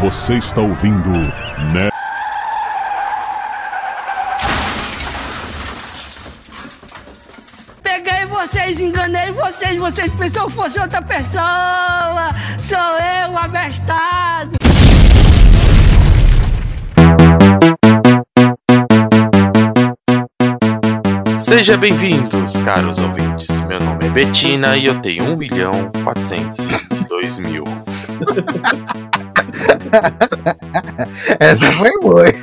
[0.00, 1.88] Você está ouvindo Né?
[7.82, 12.30] Peguei vocês, enganei vocês, vocês pensou que fosse outra pessoa.
[12.58, 14.52] Sou eu, abestado.
[21.38, 23.60] Seja bem-vindos, caros ouvintes.
[23.66, 27.64] Meu nome é Betina e eu tenho 1 milhão 402 mil.
[31.38, 32.24] Essa foi boa.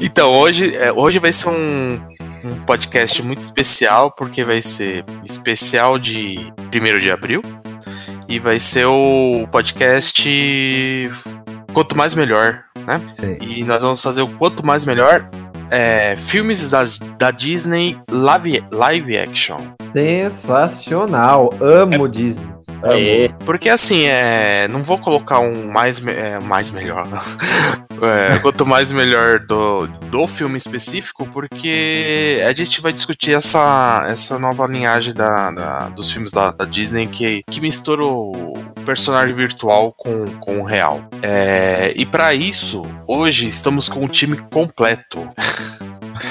[0.00, 2.00] Então, hoje, é, hoje vai ser um,
[2.44, 7.42] um podcast muito especial, porque vai ser especial de 1 de abril.
[8.28, 11.10] E vai ser o podcast
[11.72, 13.00] Quanto Mais Melhor, né?
[13.14, 13.38] Sim.
[13.40, 15.28] E nós vamos fazer o Quanto Mais Melhor
[15.70, 19.58] é, filmes das, da Disney live, live action.
[19.92, 21.52] Sensacional.
[21.60, 22.46] Amo Disney.
[22.84, 23.30] Aê.
[23.44, 27.06] Porque assim, é, não vou colocar um mais, é, mais melhor.
[28.02, 34.36] É, quanto mais melhor do, do filme específico, porque a gente vai discutir essa, essa
[34.36, 38.52] nova linhagem da, da- dos filmes da, da Disney que, que mistura o
[38.84, 41.08] personagem virtual com, com o real.
[41.22, 45.26] É, e para isso, hoje estamos com um time completo.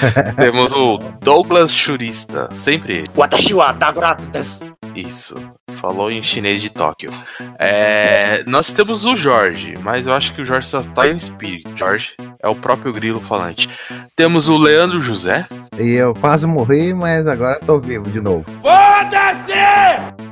[0.36, 3.06] Temos o Douglas Churista, sempre ele.
[3.14, 4.76] Watashi wa Dagurasu desu.
[4.94, 5.52] Isso.
[5.72, 7.10] Falou em chinês de Tóquio.
[7.58, 11.76] É, nós temos o Jorge, mas eu acho que o Jorge só tá em espírito.
[11.76, 13.68] Jorge é o próprio grilo falante.
[14.16, 15.44] Temos o Leandro José.
[15.78, 18.44] E eu quase morri, mas agora tô vivo de novo.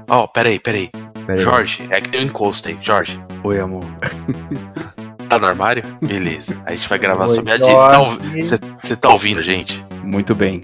[0.09, 0.91] Ó, peraí, peraí.
[1.27, 1.45] Pera aí.
[1.45, 2.79] Jorge, é que tem um encosto aí.
[2.81, 3.85] Jorge, Oi, amor.
[5.33, 5.83] tá no armário?
[6.01, 6.61] Beleza.
[6.67, 8.43] A gente vai gravar Oi, sobre a Disney.
[8.43, 8.59] Você
[8.97, 9.83] tá, tá ouvindo, gente?
[10.03, 10.63] Muito bem.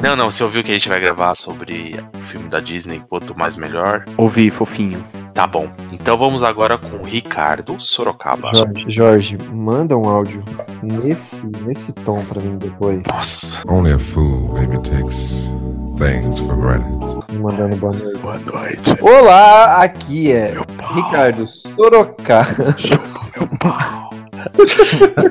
[0.00, 3.36] Não, não, você ouviu que a gente vai gravar sobre o filme da Disney, quanto
[3.36, 4.04] mais melhor.
[4.16, 5.04] Ouvi, fofinho.
[5.34, 5.70] Tá bom.
[5.92, 8.52] Então vamos agora com o Ricardo Sorocaba.
[8.54, 10.42] Jorge, Jorge, manda um áudio
[10.82, 13.02] nesse, nesse tom pra mim depois.
[13.06, 13.62] Nossa.
[13.68, 15.50] Only a fool maybe takes
[15.96, 17.32] things for granted.
[17.32, 18.18] Me mandando boa noite.
[18.18, 18.96] Boa noite.
[19.00, 20.54] Olá, aqui é.
[20.94, 22.46] Ricardo Sorocá.
[23.36, 24.06] Meu pau.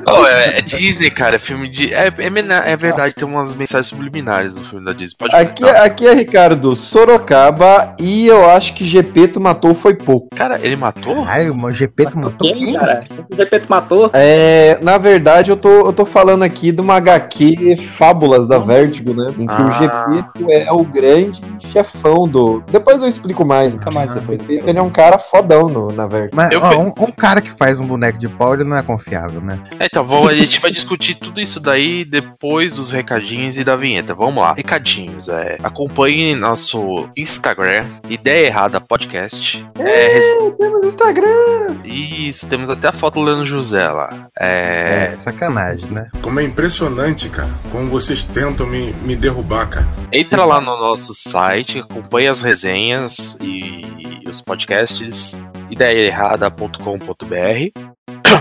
[0.08, 1.92] Oh, é, é Disney, cara, é filme de.
[1.92, 5.16] É, é, é verdade, tem umas mensagens subliminares no filme da Disney.
[5.18, 10.28] Pode Aqui, aqui é Ricardo Sorocaba e eu acho que Gepeto matou foi pouco.
[10.34, 11.24] Cara, ele matou?
[11.26, 12.74] Ai, o GP tu matou Quem, quem?
[12.74, 13.04] cara?
[13.30, 14.10] O Zepeto matou?
[14.12, 19.14] É, na verdade, eu tô, eu tô falando aqui de uma HQ Fábulas da Vertigo,
[19.14, 19.34] né?
[19.38, 19.70] Em que o Ah.
[19.70, 21.42] Gepeto é o grande
[21.72, 22.62] chefão do.
[22.70, 24.40] Depois eu explico mais, nunca mais depois.
[24.48, 26.36] Ele é um cara fodão no, na Vertigo.
[26.36, 28.82] Mas Eu ó, um, um cara que faz um boneco de pau, ele não é
[28.96, 29.62] confiável, né?
[29.78, 33.76] É, Então, vamos, a gente vai discutir tudo isso daí depois dos recadinhos e da
[33.76, 34.14] vinheta.
[34.14, 34.54] Vamos lá.
[34.54, 35.58] Recadinhos, é.
[35.62, 39.66] Acompanhe nosso Instagram, Ideia Errada Podcast.
[39.78, 41.76] É, rec- Temos Instagram!
[41.84, 44.28] Isso, temos até a foto do Leandro José lá.
[44.38, 45.14] É.
[45.14, 46.08] É, sacanagem, né?
[46.22, 49.88] Como é impressionante, cara, como vocês tentam me, me derrubar, cara.
[50.12, 53.84] Entra lá no nosso site, acompanhe as resenhas e
[54.28, 57.96] os podcasts ideiaerrada.com.br.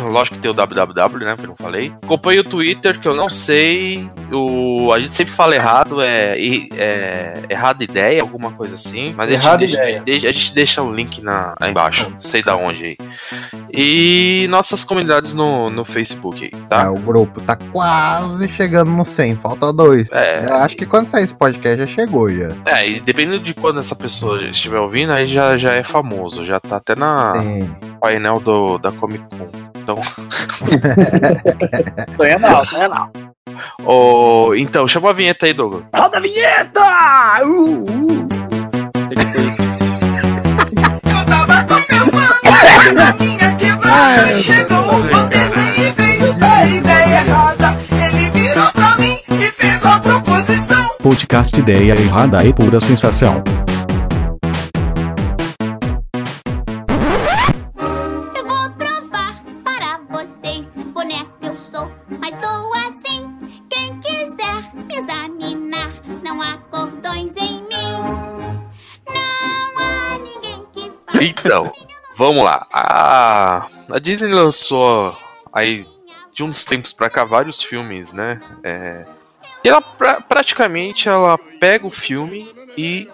[0.11, 1.35] Lógico que tem o www, né?
[1.35, 1.91] Que eu não falei.
[2.03, 4.09] Acompanhe o Twitter, que eu não sei.
[4.31, 4.91] O...
[4.93, 6.35] A gente sempre fala errado, é,
[6.77, 9.13] é errada ideia, alguma coisa assim.
[9.15, 10.01] Mas Errada a gente, ideia.
[10.01, 12.09] Deixa, deixa- a gente deixa o link na, aí embaixo.
[12.09, 12.97] Não sei da onde aí.
[13.75, 16.83] E nossas comunidades no, no Facebook Tá.
[16.85, 16.91] tá?
[16.91, 20.07] o grupo tá quase chegando no 100, falta dois.
[20.11, 22.55] É, Eu acho que quando sair esse podcast já chegou já.
[22.65, 26.59] É, e dependendo de quando essa pessoa estiver ouvindo, aí já, já é famoso, já
[26.59, 27.69] tá até na Sim.
[28.01, 29.49] painel do, da Comic Con.
[29.77, 29.97] Então,
[32.17, 33.11] Sonha não, sonha não.
[33.85, 35.83] ô, então, chama a vinheta aí, Douglas.
[35.95, 36.81] Roda a vinheta!
[37.43, 38.27] Uh, uh.
[39.07, 39.61] Que foi isso.
[39.61, 43.44] Eu tava começando na minha
[44.05, 44.43] quebrada.
[44.43, 45.03] Chegou o
[45.77, 47.77] e veio da ideia errada.
[47.91, 50.91] Ele virou pra mim e fez a proposição.
[51.01, 53.43] Podcast Ideia Errada e Pura Sensação.
[72.27, 72.65] Vamos lá.
[72.71, 75.17] A, a Disney lançou
[75.53, 75.85] aí
[76.33, 78.41] de uns tempos pra cá vários filmes, né?
[78.63, 79.05] É,
[79.63, 83.07] e ela pra- praticamente ela pega o filme e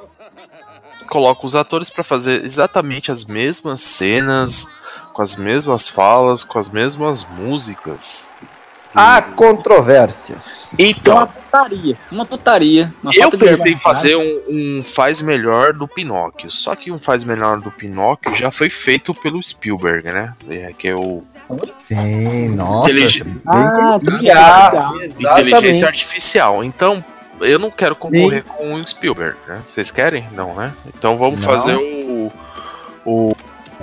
[1.07, 4.65] coloca os atores pra fazer exatamente as mesmas cenas,
[5.13, 8.31] com as mesmas falas, com as mesmas músicas.
[8.93, 10.69] Há controvérsias.
[10.77, 11.97] Então, Uma putaria.
[12.11, 12.93] Uma putaria.
[13.01, 13.77] Uma eu pensei em vergonha.
[13.77, 14.41] fazer um,
[14.79, 16.51] um faz melhor do Pinóquio.
[16.51, 20.33] Só que um faz melhor do Pinóquio já foi feito pelo Spielberg, né?
[20.49, 21.23] É, que é o
[21.87, 22.89] Sim, nossa.
[22.89, 24.99] Intelig- bem Ah, complicado.
[25.23, 26.63] tá Inteligência Artificial.
[26.63, 27.03] Então,
[27.39, 29.61] eu não quero concorrer com o Spielberg, né?
[29.65, 30.27] Vocês querem?
[30.33, 30.73] Não, né?
[30.87, 31.47] Então vamos Não.
[31.49, 32.31] fazer o,
[33.05, 33.35] o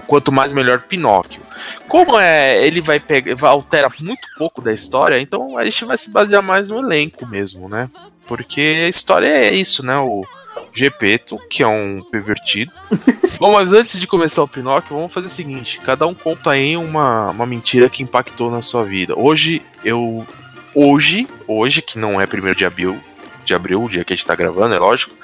[0.08, 1.42] quanto mais melhor Pinóquio.
[1.86, 5.98] Como é, ele vai pegar, vai altera muito pouco da história, então a gente vai
[5.98, 7.88] se basear mais no elenco mesmo, né?
[8.26, 9.96] Porque a história é isso, né?
[9.98, 10.24] O
[10.72, 12.72] Gepeto, que é um pervertido.
[13.38, 16.76] Bom, mas antes de começar o Pinóquio, vamos fazer o seguinte: cada um conta aí
[16.76, 19.14] uma, uma mentira que impactou na sua vida.
[19.16, 20.26] Hoje eu.
[20.74, 23.00] Hoje, hoje, que não é 1 de abril,
[23.44, 25.14] de abril, o dia que a gente tá gravando, é lógico,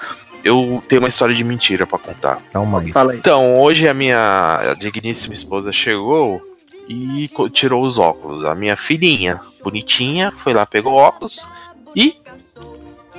[0.44, 2.40] eu tenho uma história de mentira pra contar.
[2.52, 2.92] Calma aí.
[2.92, 3.18] Fala aí.
[3.18, 6.40] Então, hoje a minha digníssima esposa chegou
[6.88, 8.44] e tirou os óculos.
[8.44, 11.48] A minha filhinha, bonitinha, foi lá, pegou o óculos
[11.96, 12.16] e.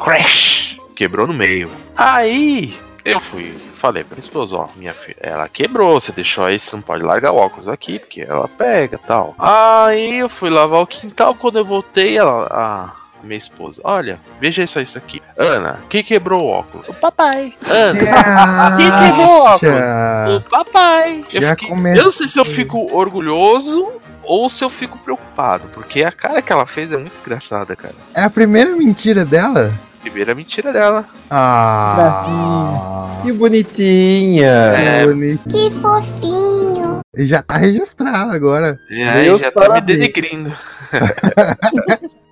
[0.02, 0.78] Crash!
[0.96, 1.70] Quebrou no meio.
[1.98, 2.74] Aí
[3.06, 6.76] eu fui, falei pra minha esposa, ó, minha filha, ela quebrou, você deixou aí, você
[6.76, 9.36] não pode largar o óculos aqui, porque ela pega e tal.
[9.38, 12.48] Aí eu fui lavar o quintal, quando eu voltei, ela.
[12.50, 12.96] Ah,
[13.26, 15.22] minha esposa, olha, veja só isso aqui.
[15.38, 16.88] Ana, quem quebrou o óculos?
[16.88, 17.54] O papai.
[17.70, 20.36] Ana, quem quebrou o óculos?
[20.38, 21.26] O papai.
[21.34, 22.02] Eu, Já fiquei- comecei.
[22.02, 23.92] eu não sei se eu fico orgulhoso
[24.24, 27.94] ou se eu fico preocupado, porque a cara que ela fez é muito engraçada, cara.
[28.14, 29.78] É a primeira mentira dela?
[30.02, 31.06] Primeira mentira dela.
[31.30, 33.20] Ah.
[33.24, 34.48] Que bonitinha.
[34.48, 35.04] É.
[35.50, 37.00] Que fofinho.
[37.18, 38.78] E já tá registrado agora.
[38.90, 39.98] Meus já tá me parabéns.
[40.00, 40.54] denegrindo.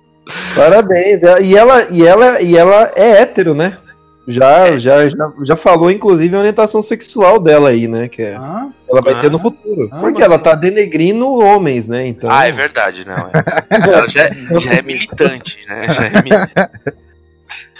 [0.54, 1.22] Parabéns.
[1.22, 3.78] E ela, e ela, e ela é hétero, né?
[4.26, 8.08] Já, já, já, já falou, inclusive, a orientação sexual dela aí, né?
[8.08, 9.20] Que é, Ah, ela vai Ah.
[9.20, 9.86] ter no futuro.
[9.92, 12.06] Ah, Porque você- ela tá denegrindo homens, né?
[12.06, 12.30] Então.
[12.30, 13.28] Ah, é verdade, não.
[13.28, 13.86] É.
[13.90, 14.30] Ela já,
[14.60, 15.82] já é militante, né?
[15.92, 16.30] Já é mi-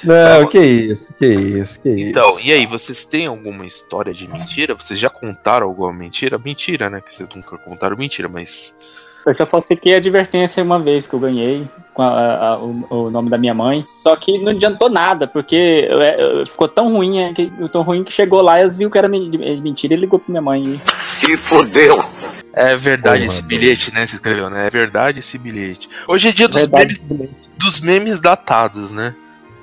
[0.04, 2.10] Não, que isso, que isso, que isso.
[2.10, 4.74] Então, e aí, vocês têm alguma história de mentira?
[4.74, 6.36] Vocês já contaram alguma mentira?
[6.38, 7.00] Mentira, né?
[7.00, 8.74] Que vocês nunca contaram mentira, mas.
[9.26, 13.10] Eu já falsifiquei a advertência uma vez que eu ganhei com a- a- o, o
[13.10, 13.84] nome da minha mãe.
[13.86, 18.04] Só que não adiantou nada, porque eu- eu- ficou tão ruim, é, que, tão ruim
[18.04, 20.80] que chegou lá e eles viu que era de- mentira e ligou pra minha mãe.
[22.52, 24.06] É verdade Porra, esse bilhete, né?
[24.06, 24.66] Você escreveu, né?
[24.66, 25.88] É verdade esse bilhete.
[26.06, 27.00] Hoje é dia dos Verdade.
[27.08, 29.14] memes dos memes datados, né?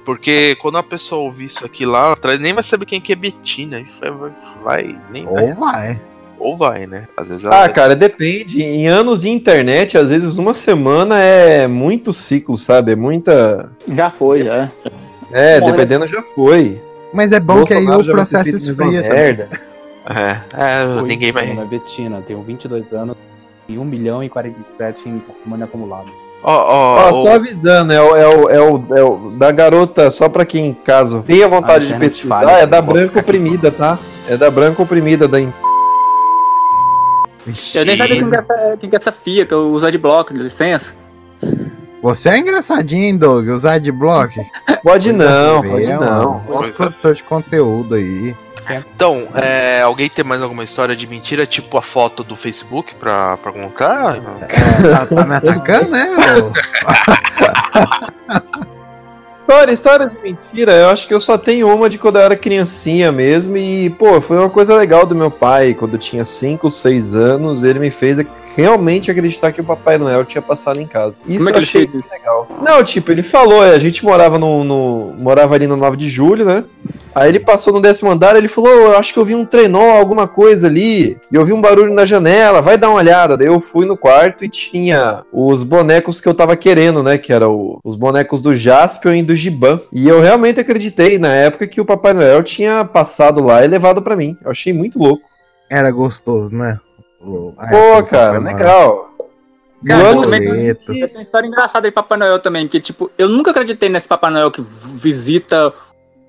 [0.04, 3.16] Porque quando a pessoa ouvir isso aqui lá atrás, nem vai saber quem que é
[3.16, 3.84] Betina.
[4.00, 4.32] Vai, vai,
[4.64, 5.44] vai- nem vai.
[5.50, 6.02] Ou vai.
[6.42, 7.08] Ou vai, né?
[7.16, 7.64] Às vezes ela.
[7.64, 8.64] Ah, cara, depende.
[8.64, 12.94] Em anos de internet, às vezes uma semana é muito ciclo, sabe?
[12.94, 13.72] É muita.
[13.94, 14.70] Já foi, já.
[15.32, 16.82] É, Bom, dependendo já foi.
[17.14, 19.50] Mas é bom que aí Bolsonaro o vai processo esfria merda.
[20.10, 21.50] É, é, Oi, ninguém vai.
[21.52, 23.16] é Betina, tenho 22 anos
[23.70, 26.12] e 1 milhão e 47 em patrimônio acumulado.
[26.44, 30.10] Ó, Ó, ó, só avisando, é o, é, o, é, o, é o da garota,
[30.10, 34.00] só pra quem, caso tenha vontade A de pesquisar, falha, é da branca oprimida, tá?
[34.28, 35.40] É da branca oprimida, da
[37.74, 39.86] Eu nem sabia quem que é essa, quem que é essa FIA que eu uso
[39.86, 40.94] adblock, de licença.
[42.02, 43.48] Você é engraçadinho, hein, Doug?
[43.50, 44.34] Usar de bloco?
[44.84, 46.44] Pode não, pode não.
[46.48, 46.72] Pois é.
[46.72, 48.36] produtor de conteúdo aí.
[48.96, 53.38] Então, é, alguém tem mais alguma história de mentira, tipo a foto do Facebook pra,
[53.38, 54.18] pra contar?
[54.18, 56.08] É, tá, tá me atacando, né?
[59.52, 62.38] História, história de mentira, eu acho que eu só tenho uma de quando eu era
[62.38, 63.58] criancinha mesmo.
[63.58, 65.74] E, pô, foi uma coisa legal do meu pai.
[65.74, 68.18] Quando eu tinha 5, 6 anos, ele me fez
[68.56, 71.22] realmente acreditar que o Papai Noel tinha passado em casa.
[71.28, 72.10] Isso Como é que eu ele achei fez isso?
[72.12, 72.48] legal.
[72.62, 76.46] Não, tipo, ele falou, a gente morava no, no- morava ali no 9 de julho,
[76.46, 76.64] né?
[77.14, 79.44] Aí ele passou no décimo andar, ele falou, "Ô, eu acho que eu vi um
[79.46, 83.36] trenó, alguma coisa ali, e eu vi um barulho na janela, vai dar uma olhada.
[83.36, 87.18] Daí eu fui no quarto e tinha os bonecos que eu tava querendo, né?
[87.18, 89.82] Que eram os bonecos do Jaspion e do Giban.
[89.92, 94.02] E eu realmente acreditei na época que o Papai Noel tinha passado lá e levado
[94.02, 94.38] pra mim.
[94.42, 95.24] Eu achei muito louco.
[95.70, 96.80] Era gostoso, né?
[97.24, 99.14] O- a Pô, do cara, legal.
[99.86, 100.66] Cara, anos- também-.
[100.68, 104.08] Eu tenho uma história engraçada de Papai Noel também, porque, tipo, eu nunca acreditei nesse
[104.08, 105.74] Papai Noel que visita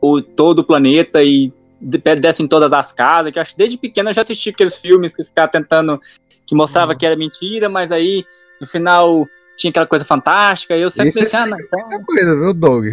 [0.01, 3.59] o, todo o planeta e de- desce em todas as casas, que eu acho que
[3.59, 6.01] desde pequeno eu já assisti aqueles filmes que esse cara tentando,
[6.47, 8.25] que mostrava que era mentira, mas aí,
[8.61, 11.79] no final, tinha aquela coisa fantástica, e eu sempre Isso pensei, ah, não, então...
[11.89, 12.85] Muita coisa, viu, Doug?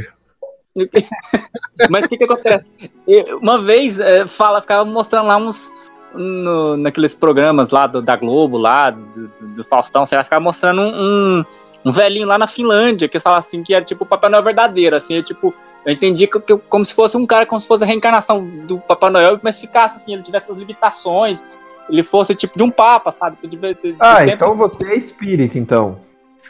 [1.89, 2.70] Mas o que que acontece?
[3.08, 5.72] Eu- uma vez, é, fala, ficava mostrando lá uns.
[6.13, 10.81] No- naqueles programas lá do- da Globo, lá, do, do- do Faustão, você ficava mostrando
[10.81, 10.93] um,
[11.39, 11.45] um,
[11.85, 14.95] um velhinho lá na Finlândia, que fala assim, que era tipo o Papai Noel verdadeiro,
[14.95, 15.53] assim, eu, tipo,
[15.85, 18.79] eu entendi que, que- como se fosse um cara, como se fosse a reencarnação do
[18.79, 21.41] Papai Noel, mas ficasse assim, ele tivesse as limitações,
[21.89, 23.37] ele fosse tipo de um papa, sabe?
[23.43, 25.97] De- de- de- Ah, de- então você é espírito, então.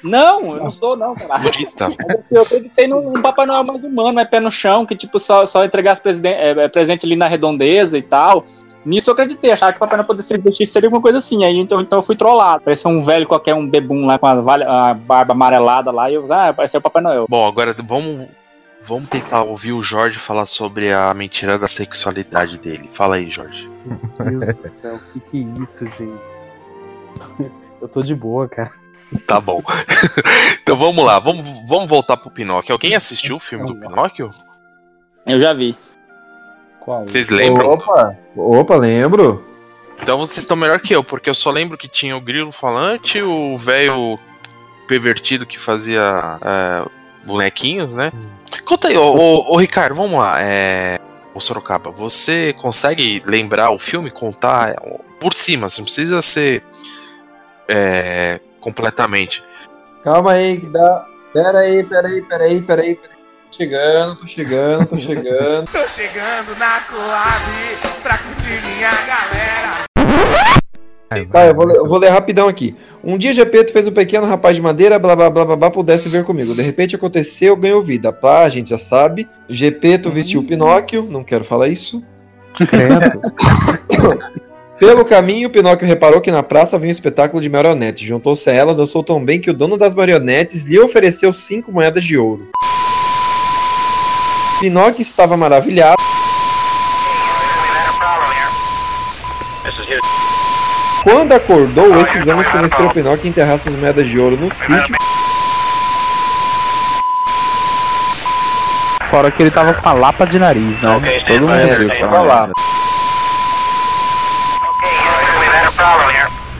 [0.01, 1.39] Não, eu não sou, não, cara.
[1.39, 1.91] Budista.
[2.31, 5.65] Eu acreditei num Papai Noel mais humano, é pé no chão, que tipo, só, só
[5.65, 8.45] entregasse presiden- é, é, presente ali na redondeza e tal.
[8.85, 11.43] Nisso eu acreditei, achava que o Papai Noel poderia ser destino seria alguma coisa assim.
[11.43, 12.61] Aí então, então eu fui trollado.
[12.61, 16.31] Parecia um velho qualquer, um bebum lá com a, a barba amarelada lá, e eu,
[16.31, 17.25] ah, parecia o Papai Noel.
[17.29, 18.27] Bom, agora vamos,
[18.81, 22.89] vamos tentar ouvir o Jorge falar sobre a mentira da sexualidade dele.
[22.91, 23.69] Fala aí, Jorge.
[23.85, 27.51] Meu Deus do céu, o que que é isso, gente?
[27.81, 28.71] Eu tô de boa, cara.
[29.25, 29.63] Tá bom.
[30.61, 32.73] então vamos lá, vamos, vamos voltar pro Pinóquio.
[32.73, 34.29] Alguém assistiu o filme do Pinóquio?
[35.25, 35.75] Eu já vi.
[36.89, 37.05] Qual?
[37.05, 37.69] Vocês lembram?
[37.69, 39.45] Opa, opa, lembro.
[40.01, 43.21] Então vocês estão melhor que eu, porque eu só lembro que tinha o grilo falante,
[43.21, 44.17] o velho
[44.87, 46.89] pervertido que fazia é,
[47.23, 48.11] bonequinhos, né?
[48.65, 50.41] Conta aí, ô, ô, ô, Ricardo, vamos lá.
[50.41, 50.97] É,
[51.31, 54.75] ô Sorocaba, você consegue lembrar o filme, contar é,
[55.19, 56.63] por cima, você não precisa ser
[57.67, 59.43] é, completamente.
[60.03, 61.05] Calma aí, que dá.
[61.33, 62.95] Pera aí, pera aí, pera aí, pera aí.
[62.95, 63.18] pera aí.
[63.51, 65.71] Tô chegando, tô chegando, tô chegando.
[65.71, 69.71] Tô chegando na Coab pra curtir minha galera.
[71.31, 72.75] Tá, eu vou, ler- eu vou ler rapidão aqui.
[73.03, 76.07] Um dia Gepeto fez um pequeno rapaz de madeira, blá blá blá blá blá, pudesse
[76.09, 76.53] ver comigo.
[76.53, 78.13] De repente aconteceu, ganhou vida.
[78.13, 79.27] Pá, a gente já sabe.
[79.49, 82.03] Gepeto vestiu Pinóquio, não quero falar isso.
[82.53, 83.19] Credo.
[84.79, 88.07] Pelo caminho, Pinóquio reparou que na praça havia um espetáculo de marionetes.
[88.07, 92.03] Juntou-se a ela, dançou tão bem que o dono das marionetes lhe ofereceu cinco moedas
[92.05, 92.47] de ouro.
[94.59, 95.97] Pinóquio estava maravilhado.
[101.03, 104.95] Quando acordou, esses homens convenceram Pinóquio a enterrar suas moedas de ouro no sítio.
[109.09, 111.21] Fora que ele tava com a lapa de nariz, né?
[111.25, 111.89] Todo mundo É, viu.
[111.99, 112.49] tava lá.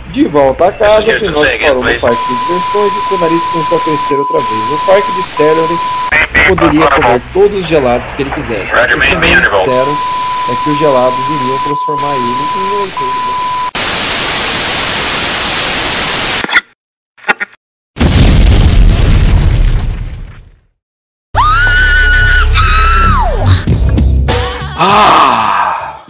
[0.08, 3.82] De volta a casa, Pinóquio parou no parque de diversões e seu nariz começou a
[3.82, 4.70] crescer outra vez.
[4.72, 5.80] No parque de Celery,
[6.48, 8.76] poderia comer todos os gelados que ele quisesse.
[8.76, 9.98] O que não lhe disseram
[10.50, 13.50] é que os gelados iriam transformar ele em um.
[24.78, 26.06] Ah!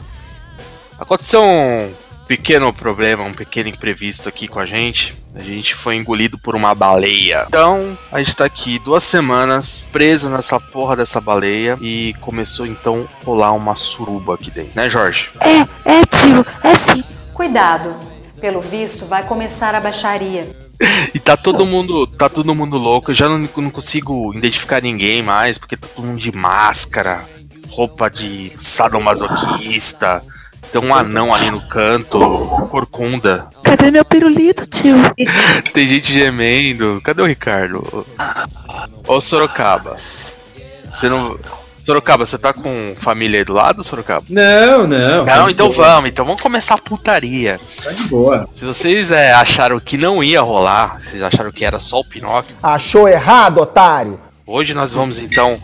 [1.00, 1.99] Aconteceu um
[2.30, 5.16] pequeno problema, um pequeno imprevisto aqui com a gente.
[5.34, 7.46] A gente foi engolido por uma baleia.
[7.48, 13.10] Então, a gente tá aqui duas semanas preso nessa porra dessa baleia e começou então
[13.20, 15.32] a rolar uma suruba aqui dentro, né, Jorge?
[15.40, 17.04] É, é, tio, é sim.
[17.34, 17.96] Cuidado.
[18.40, 20.48] Pelo visto, vai começar a baixaria.
[21.14, 23.12] E tá todo mundo, tá todo mundo louco.
[23.12, 27.26] Eu já não, não consigo identificar ninguém mais, porque tá todo mundo de máscara,
[27.70, 30.22] roupa de sadomasoquista.
[30.72, 32.20] Tem um anão ali no canto,
[32.70, 33.48] corcunda.
[33.64, 34.96] Cadê meu pirulito, tio?
[35.74, 37.02] Tem gente gemendo.
[37.04, 38.06] Cadê o Ricardo?
[39.08, 39.96] Ô Sorocaba.
[40.92, 41.38] Você não.
[41.84, 44.24] Sorocaba, você tá com família aí do lado, Sorocaba?
[44.30, 45.26] Não, não.
[45.26, 47.60] Não, então vamos, então vamos começar a putaria.
[47.84, 48.48] Tá de boa.
[48.56, 52.56] Se vocês é, acharam que não ia rolar, vocês acharam que era só o Pinóquio,
[52.62, 54.20] Achou errado, otário?
[54.46, 55.60] hoje nós vamos então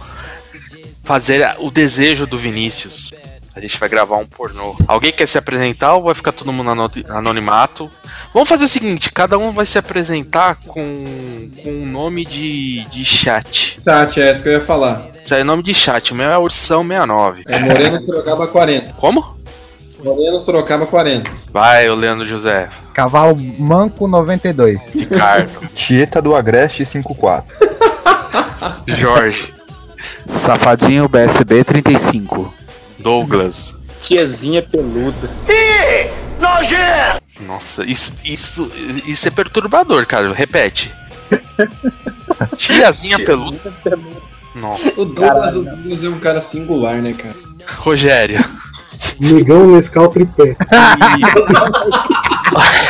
[1.04, 3.12] fazer o desejo do Vinícius.
[3.56, 4.76] A gente vai gravar um pornô.
[4.86, 7.90] Alguém quer se apresentar ou vai ficar todo mundo ano- anonimato?
[8.34, 13.06] Vamos fazer o seguinte: cada um vai se apresentar com, com um nome de, de
[13.06, 13.80] chat.
[13.82, 15.04] Chat, é isso que eu ia falar.
[15.24, 16.12] Isso aí é nome de chat.
[16.12, 17.44] O meu é Ursão69.
[17.48, 18.94] É Moreno Sorocaba 40.
[18.94, 19.36] Como?
[20.04, 21.32] Moreno Sorocaba 40.
[21.52, 22.70] Vai, o Leandro José.
[22.94, 24.92] Cavalo Manco 92.
[24.94, 25.50] Ricardo.
[25.74, 27.56] Tieta do Agreste 54.
[28.88, 29.54] Jorge.
[30.30, 32.54] Safadinho BSB 35.
[33.06, 33.72] Douglas.
[34.02, 35.30] Tiazinha peluda.
[35.48, 36.10] Ih,
[36.42, 37.22] nojento!
[37.42, 38.72] Nossa, isso, isso,
[39.06, 40.34] isso é perturbador, cara.
[40.34, 40.92] Repete.
[42.58, 43.60] Tiazinha peluda.
[44.56, 45.00] Nossa.
[45.00, 47.36] O Douglas, o Douglas é um cara singular, né, cara?
[47.78, 48.44] Rogério.
[49.20, 50.56] Negão Nescau Tripé.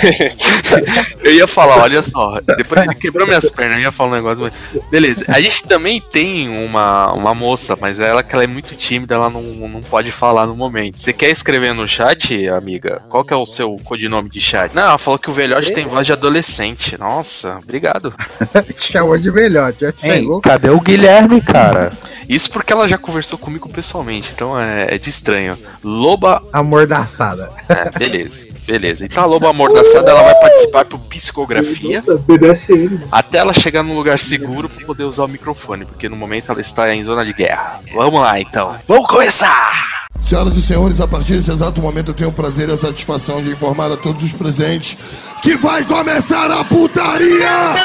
[1.23, 2.39] eu ia falar, olha só.
[2.57, 4.41] Depois ele quebrou minhas pernas, eu ia falar um negócio.
[4.43, 5.25] mas- Beleza.
[5.27, 9.29] A gente também tem uma, uma moça, mas ela que ela é muito tímida, ela
[9.29, 11.01] não, não pode falar no momento.
[11.01, 13.01] Você quer escrever no chat, amiga?
[13.09, 14.73] Qual que é o seu codinome de chat?
[14.73, 16.97] Não, ela falou que o velhote tem voz de adolescente.
[16.99, 18.13] Nossa, obrigado.
[18.77, 20.41] Chamou de velhote, já Ei, chegou.
[20.41, 21.91] cadê o Guilherme, cara?
[22.27, 25.57] Isso porque ela já conversou comigo pessoalmente, então é, é de estranho.
[25.83, 26.41] Loba.
[26.51, 27.49] Amordaçada.
[27.69, 28.47] É, beleza.
[28.65, 29.05] Beleza.
[29.05, 33.00] Então a Loba Amordaçada ela vai participar por psicografia BDSM.
[33.12, 36.62] até ela chegar num lugar seguro pra poder usar o microfone, porque no momento ela
[36.62, 37.79] está em zona de guerra.
[37.93, 38.75] Vamos lá então.
[38.88, 40.05] Vamos começar!
[40.22, 43.43] Senhoras e senhores, a partir desse exato momento eu tenho o prazer e a satisfação
[43.43, 44.98] de informar a todos os presentes
[45.41, 47.75] que vai começar a putaria!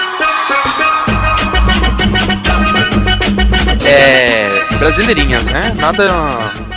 [3.86, 4.76] É.
[4.78, 5.72] Brasileirinhas, né?
[5.76, 6.08] Nada.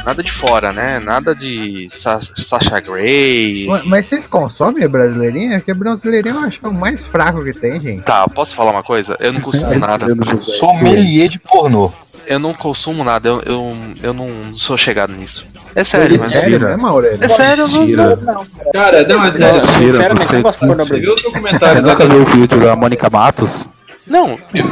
[0.06, 1.00] Nada de fora, né?
[1.00, 3.66] Nada de Sa Sasha Grey.
[3.70, 5.60] Mas, mas vocês consomem a brasileirinha?
[5.60, 8.04] Porque a brasileirinha eu acho que é o mais fraco que tem, gente.
[8.04, 9.16] Tá, posso falar uma coisa?
[9.20, 10.06] Eu não consumo nada.
[10.38, 11.92] Sommelier de pornô.
[12.26, 15.46] Eu não consumo nada, eu, eu, eu não sou chegado nisso.
[15.76, 16.32] É sério, mas.
[16.32, 17.18] Sério, né, Maurélio?
[17.22, 18.16] É sério, Mentira.
[18.18, 18.46] não.
[18.74, 19.56] Cara, não, é sério.
[19.56, 21.16] Mentira, Sinceramente, você, eu gosto de pornô brasileiro.
[21.16, 21.34] Vê os
[21.74, 23.68] você nunca viu o vídeo da Mônica Matos?
[24.08, 24.66] Não, eu-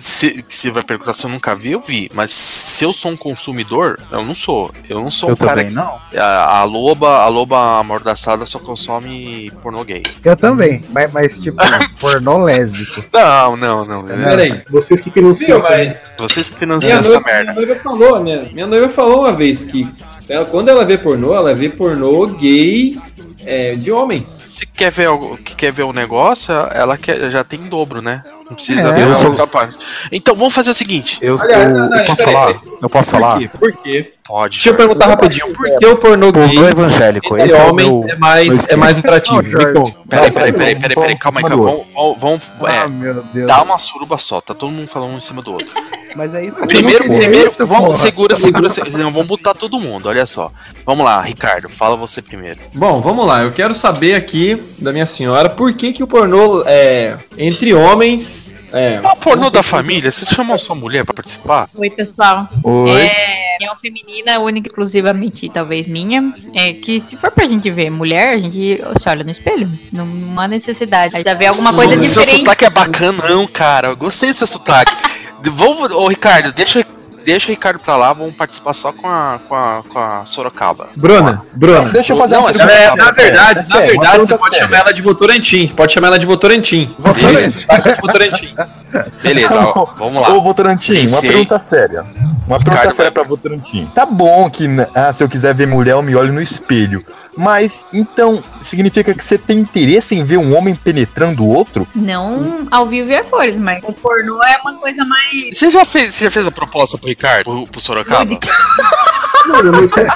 [0.00, 2.10] se, se vai perguntar se eu nunca vi, eu vi.
[2.14, 4.70] Mas se eu sou um consumidor, eu não sou.
[4.88, 5.74] Eu não sou Eu um cara também que.
[5.74, 6.00] não.
[6.16, 10.02] A, a loba, a loba amordaçada só consome pornô gay.
[10.24, 11.58] Eu também, mas, mas tipo,
[12.00, 13.04] pornô lésbico.
[13.12, 14.04] Não, não, não.
[14.04, 14.62] Peraí.
[14.70, 15.60] Vocês que financiam.
[15.60, 17.52] Mas Vocês que minha financiam essa noiva, merda.
[17.52, 18.48] minha noiva falou, né?
[18.52, 19.86] Minha noiva falou uma vez que
[20.28, 22.98] ela, quando ela vê pornô, ela vê pornô gay
[23.44, 24.30] é, de homens.
[24.30, 28.00] Se quer ver algo, que quer ver o negócio, ela quer, já tem em dobro,
[28.00, 28.22] né?
[28.50, 29.78] Não precisa É, eu sou- outra parte.
[30.10, 31.18] Então vamos fazer o seguinte.
[31.22, 32.46] Eu, Aliás, eu- não, não, eu posso falar?
[32.46, 32.60] peraí.
[32.82, 33.38] Eu posso Por falar?
[33.38, 33.50] quê?
[33.58, 34.12] Por quê?
[34.26, 34.56] Pode.
[34.58, 37.34] Deixa eu perguntar rapidinho, por que o pornô gay Pornô evangélico.
[37.36, 39.42] entre Esse é o homens meu- é mais, é mais atrativo?
[39.74, 39.96] Conta.
[40.08, 41.64] Peraí, peraí, peraí, peraí, peraí, calma aí, calma.
[41.64, 41.86] Vamos,
[42.20, 43.46] vamos, vamos, é, Ah, meu Deus.
[43.48, 45.72] dá uma suruba só, tá todo mundo falando um em cima do outro.
[46.14, 46.60] Mas é isso.
[46.66, 47.98] Primeiro, primeiro, isso, vamos, porra.
[47.98, 48.98] segura, segura, segura.
[49.02, 50.50] Não, vamos botar todo mundo, olha só.
[50.86, 52.58] Vamos lá, Ricardo, fala você primeiro.
[52.74, 53.42] Bom, vamos lá.
[53.42, 58.39] Eu quero saber aqui da minha senhora por que, que o pornô é entre homens.
[58.72, 61.68] É, Ah, pornô da família, você chamou sua mulher pra participar?
[61.74, 62.48] Oi, pessoal.
[62.62, 62.90] Oi.
[63.02, 68.28] É, opinião feminina, única exclusivamente, talvez minha, é que se for pra gente ver mulher,
[68.34, 69.70] a gente se olha no espelho.
[69.92, 71.16] Não, não há necessidade.
[71.16, 72.38] Aí já vê alguma coisa Seu diferente.
[72.40, 73.88] sotaque é bacanão, cara.
[73.88, 74.92] Eu gostei do seu sotaque.
[75.52, 76.84] Vamos, ô Ricardo, deixa,
[77.24, 80.88] deixa o Ricardo pra lá, vamos participar só com a, com a, com a Sorocaba.
[80.96, 81.90] Bruna, Bruna.
[81.90, 82.72] Deixa eu fazer Não, uma é pergunta.
[82.72, 83.04] É, Sorocaba.
[83.04, 84.66] na verdade, É na verdade, você pode séria.
[84.66, 85.68] chamar ela de Votorantim.
[85.68, 86.94] Pode chamar ela de Votorantim.
[86.98, 87.66] Beleza,
[88.00, 88.54] Votorantim.
[89.22, 90.34] beleza, ó, vamos lá.
[90.34, 92.04] Ô, Votorantim, uma pergunta séria.
[92.50, 93.90] Uma pergunta Ricardo séria vai- pra Votorantim.
[93.94, 97.04] Tá bom que né, ah, se eu quiser ver mulher, eu me olho no espelho.
[97.36, 101.86] Mas, então, significa que você tem interesse em ver um homem penetrando o outro?
[101.94, 105.56] Não ao vivo e a cores, mas o pornô é uma coisa mais.
[105.56, 108.36] Você já fez, você já fez a proposta pro Ricardo, pro, pro Sorocaba?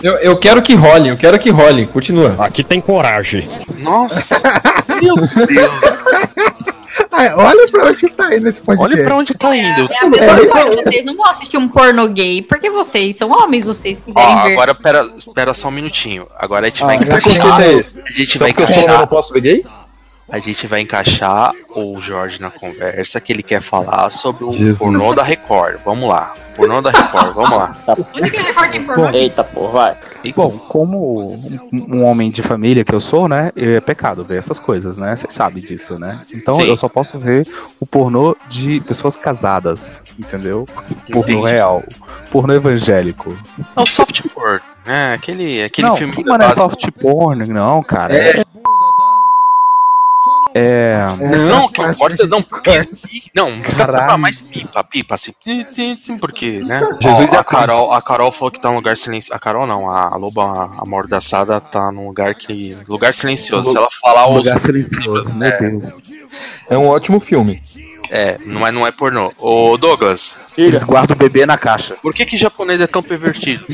[0.02, 1.86] Eu, eu quero que role, eu quero que role.
[1.86, 2.36] Continua.
[2.38, 3.48] Aqui tem coragem.
[3.78, 4.42] Nossa!
[5.02, 6.73] Meu Deus!
[7.36, 8.96] Olha pra onde tá indo esse podcast.
[8.98, 9.88] Olha pra onde tá indo.
[9.92, 13.64] É a mesma coisa, vocês não vão assistir um pornô gay porque vocês são homens,
[13.64, 14.52] vocês Ó, quiserem ver.
[14.54, 16.26] agora pera, espera só um minutinho.
[16.38, 17.32] Agora a gente vai que encaixar.
[17.32, 17.98] preconceito é esse?
[17.98, 19.00] A gente Então, vai porque eu sou homem, eu encaixar.
[19.00, 19.64] não posso ver gay?
[20.28, 24.78] A gente vai encaixar o Jorge na conversa que ele quer falar sobre o Jesus.
[24.78, 25.78] pornô da Record.
[25.84, 26.34] Vamos lá.
[26.56, 27.76] Pornô da Record, vamos lá.
[28.14, 29.10] Onde que a Record tem pornô?
[29.10, 29.96] Eita, porra, vai.
[30.34, 31.34] Bom, como
[31.72, 33.52] um, um homem de família que eu sou, né?
[33.54, 35.14] É pecado ver essas coisas, né?
[35.14, 36.20] Você sabe disso, né?
[36.32, 36.68] Então Sim.
[36.68, 37.46] eu só posso ver
[37.78, 40.64] o pornô de pessoas casadas, entendeu?
[41.12, 41.54] Pornô Entendi.
[41.54, 41.82] real.
[42.30, 43.36] Pornô evangélico.
[43.76, 45.12] É o soft porn, né?
[45.14, 48.14] Aquele, aquele não, filme que mano é soft porn, não, cara.
[48.14, 48.40] É.
[48.40, 48.44] É.
[50.56, 51.04] É.
[51.48, 52.38] Não, que eu corto, não,
[53.34, 55.32] não, não precisa cortar mais pipa, pipa, assim,
[56.20, 56.80] porque, né?
[57.00, 59.34] Jesus Ó, é a Carol, a Carol falou que tá num lugar silencioso.
[59.34, 62.78] A Carol não, a loba amordaçada tá num lugar que.
[62.86, 63.72] Lugar silencioso.
[63.72, 64.36] Se ela falar os.
[64.44, 65.56] Lugar silencioso, meu É.
[65.56, 66.00] Deus.
[66.70, 67.60] É um ótimo filme.
[68.16, 69.32] É, não é, não é pornô.
[69.36, 71.96] Ô, Douglas, Eles guardam o bebê na caixa.
[72.00, 73.66] por que que japonês é tão pervertido?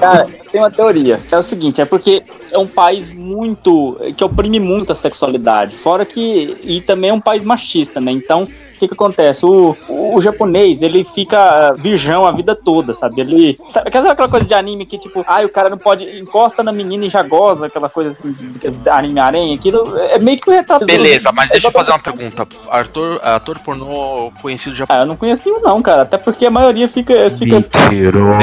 [0.00, 1.20] Cara, tem uma teoria.
[1.30, 3.96] É o seguinte, é porque é um país muito.
[4.16, 5.76] que oprime muito a sexualidade.
[5.76, 6.56] Fora que.
[6.64, 8.10] E também é um país machista, né?
[8.10, 8.44] Então,
[8.76, 9.44] o que que acontece?
[9.46, 13.20] O, o, o japonês, ele fica virgão a vida toda, sabe?
[13.20, 13.58] Ele.
[13.64, 16.04] Sabe, sabe aquela coisa de anime que, tipo, ai, o cara não pode.
[16.18, 19.54] encosta na menina e já goza, aquela coisa assim, de, de anime aranha.
[19.54, 20.86] Aquilo é meio que um retrato.
[20.86, 22.46] Beleza, mas deixa eu fazer uma pergunta.
[22.70, 24.84] Ator, ator pornô conhecido já.
[24.88, 26.02] Ah, eu não conheço nenhum, não, cara.
[26.02, 27.30] Até porque a maioria fica.
[27.30, 27.56] fica...
[27.56, 28.38] Mentiroso.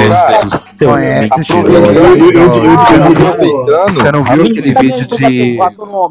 [0.79, 3.93] Conhece, Você não viu- Aproveitando.
[3.93, 5.57] Você não viu aquele vídeo de.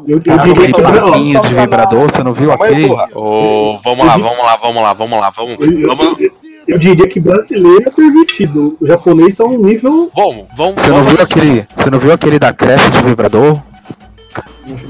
[0.07, 2.11] eu, diria que barquinho de vibrador?
[2.11, 2.87] Você não viu aquele?
[2.87, 3.09] porra.
[3.15, 5.57] Ô, vamos lá, vamos lá, vamos lá, vamos lá, vamos.
[5.59, 6.31] eu, Vamos, eu,
[6.67, 8.77] eu diria que brasileiro é permitido.
[8.79, 10.11] O japonês tá um nível.
[10.15, 10.81] vamos, vamos.
[10.81, 11.67] Você não vamos viu aquele.
[11.75, 13.61] Você não viu aquele da creche de vibrador?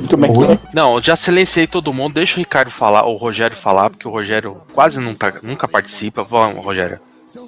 [0.10, 0.60] Como é que é?
[0.74, 4.58] Não, já silenciei todo mundo, deixa o Ricardo falar, o Rogério falar, porque o Rogério
[4.74, 6.24] quase nunca, nunca participa.
[6.24, 7.00] Vamos, Rogério.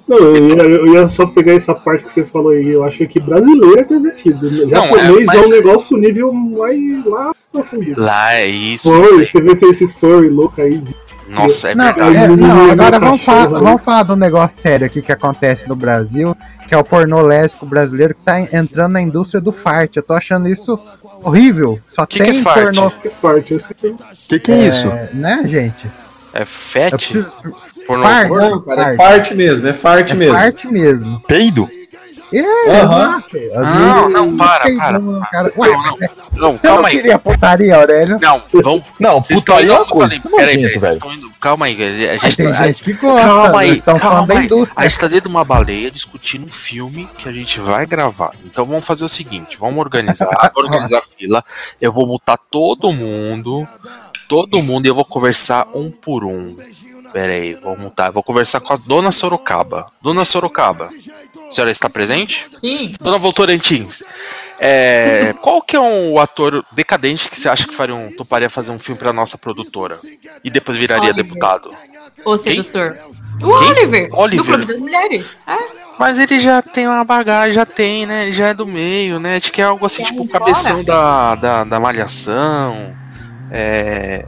[0.08, 2.70] Não, eu ia, eu ia só pegar essa parte que você falou aí.
[2.70, 4.50] Eu acho que brasileiro é divertido.
[4.50, 7.94] Não, Japonês é, é, mas- um negócio nível mais lá profundo.
[8.00, 8.90] Lá é isso.
[9.18, 10.82] Você vê se esse story louco aí.
[11.28, 12.16] Nossa, é Não, verdade.
[12.16, 13.52] é, não, agora vamos falar, ali.
[13.64, 16.36] vamos falar de um negócio sério aqui que acontece no Brasil,
[16.68, 19.96] que é o pornô lésbico brasileiro que tá en- entrando na indústria do fart.
[19.96, 20.78] Eu tô achando isso
[21.22, 21.78] horrível.
[21.88, 22.62] Só Que que tem é fart?
[22.74, 22.90] pornô.
[22.90, 23.94] Que parte, eu sei que-
[24.28, 24.86] Que que é isso?
[25.14, 25.86] Né, gente?
[26.34, 26.90] É Eu fete?
[26.96, 27.36] preciso...
[27.86, 28.50] Pornô Fart, pornô?
[28.50, 30.34] Não, cara, é parte mesmo, é parte É mesmo.
[30.38, 31.20] fart mesmo.
[31.26, 31.68] Peido?
[32.32, 32.40] É,
[32.80, 33.22] Aham.
[33.32, 33.60] exato.
[33.78, 35.98] Não, não, para, para, Ué, Não, não.
[36.34, 36.96] Não, Você não calma aí.
[36.96, 38.18] queria putaria, Aurélio?
[38.20, 38.82] Não, vamos.
[38.98, 40.08] Não, Vocês putaria é uma coisa.
[40.20, 41.30] Peraí, é peraí, nojento, vocês estão indo.
[41.40, 43.24] Calma aí, a gente tem a- gente que gosta.
[43.24, 44.48] Calma aí, estamos falando calma aí.
[44.74, 48.32] A gente tá dentro de uma baleia discutindo um filme que a gente vai gravar.
[48.44, 51.44] Então vamos fazer o seguinte: vamos organizar, organizar a fila.
[51.80, 53.68] Eu vou mutar todo mundo.
[54.26, 56.56] Todo mundo e eu vou conversar um por um.
[57.14, 58.08] Pera aí, vou mutar.
[58.08, 59.86] Eu vou conversar com a dona Sorocaba.
[60.02, 60.90] Dona Sorocaba,
[61.46, 62.44] a senhora está presente?
[62.60, 62.92] Sim.
[63.00, 64.02] Dona Voltorantins,
[64.58, 68.72] é, qual que é um ator decadente que você acha que faria um, toparia fazer
[68.72, 70.00] um filme pra nossa produtora?
[70.42, 71.24] E depois viraria Oliver.
[71.24, 71.72] deputado?
[72.24, 72.56] O Quem?
[72.56, 72.98] sedutor.
[73.40, 73.70] O Quem?
[73.70, 74.08] Oliver.
[74.12, 74.44] Oliver.
[74.44, 75.26] Do Clube das Mulheres.
[75.46, 75.58] É.
[75.96, 78.24] Mas ele já tem uma bagagem, já tem, né?
[78.24, 79.36] Ele já é do meio, né?
[79.36, 82.92] Acho que é algo assim, tipo, ir cabeção da, da, da malhação.
[83.52, 84.26] É.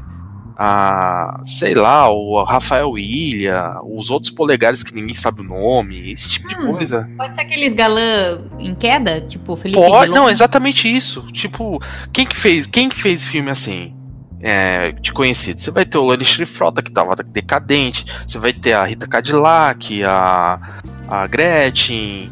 [0.56, 1.40] A.
[1.44, 6.48] Sei lá, o Rafael Ilha, os outros polegares que ninguém sabe o nome, esse tipo
[6.48, 6.72] de Hum.
[6.72, 7.08] coisa.
[7.16, 9.20] Pode ser aqueles galã em queda?
[9.20, 11.22] Tipo, Felipe Pode, não, exatamente isso.
[11.32, 11.78] Tipo,
[12.12, 13.94] quem que fez, quem que fez filme assim?
[14.40, 15.58] É, de conhecido.
[15.60, 18.04] Você vai ter o Lannister Frota, que tava decadente.
[18.26, 22.30] Você vai ter a Rita Cadillac, a, a Gretchen,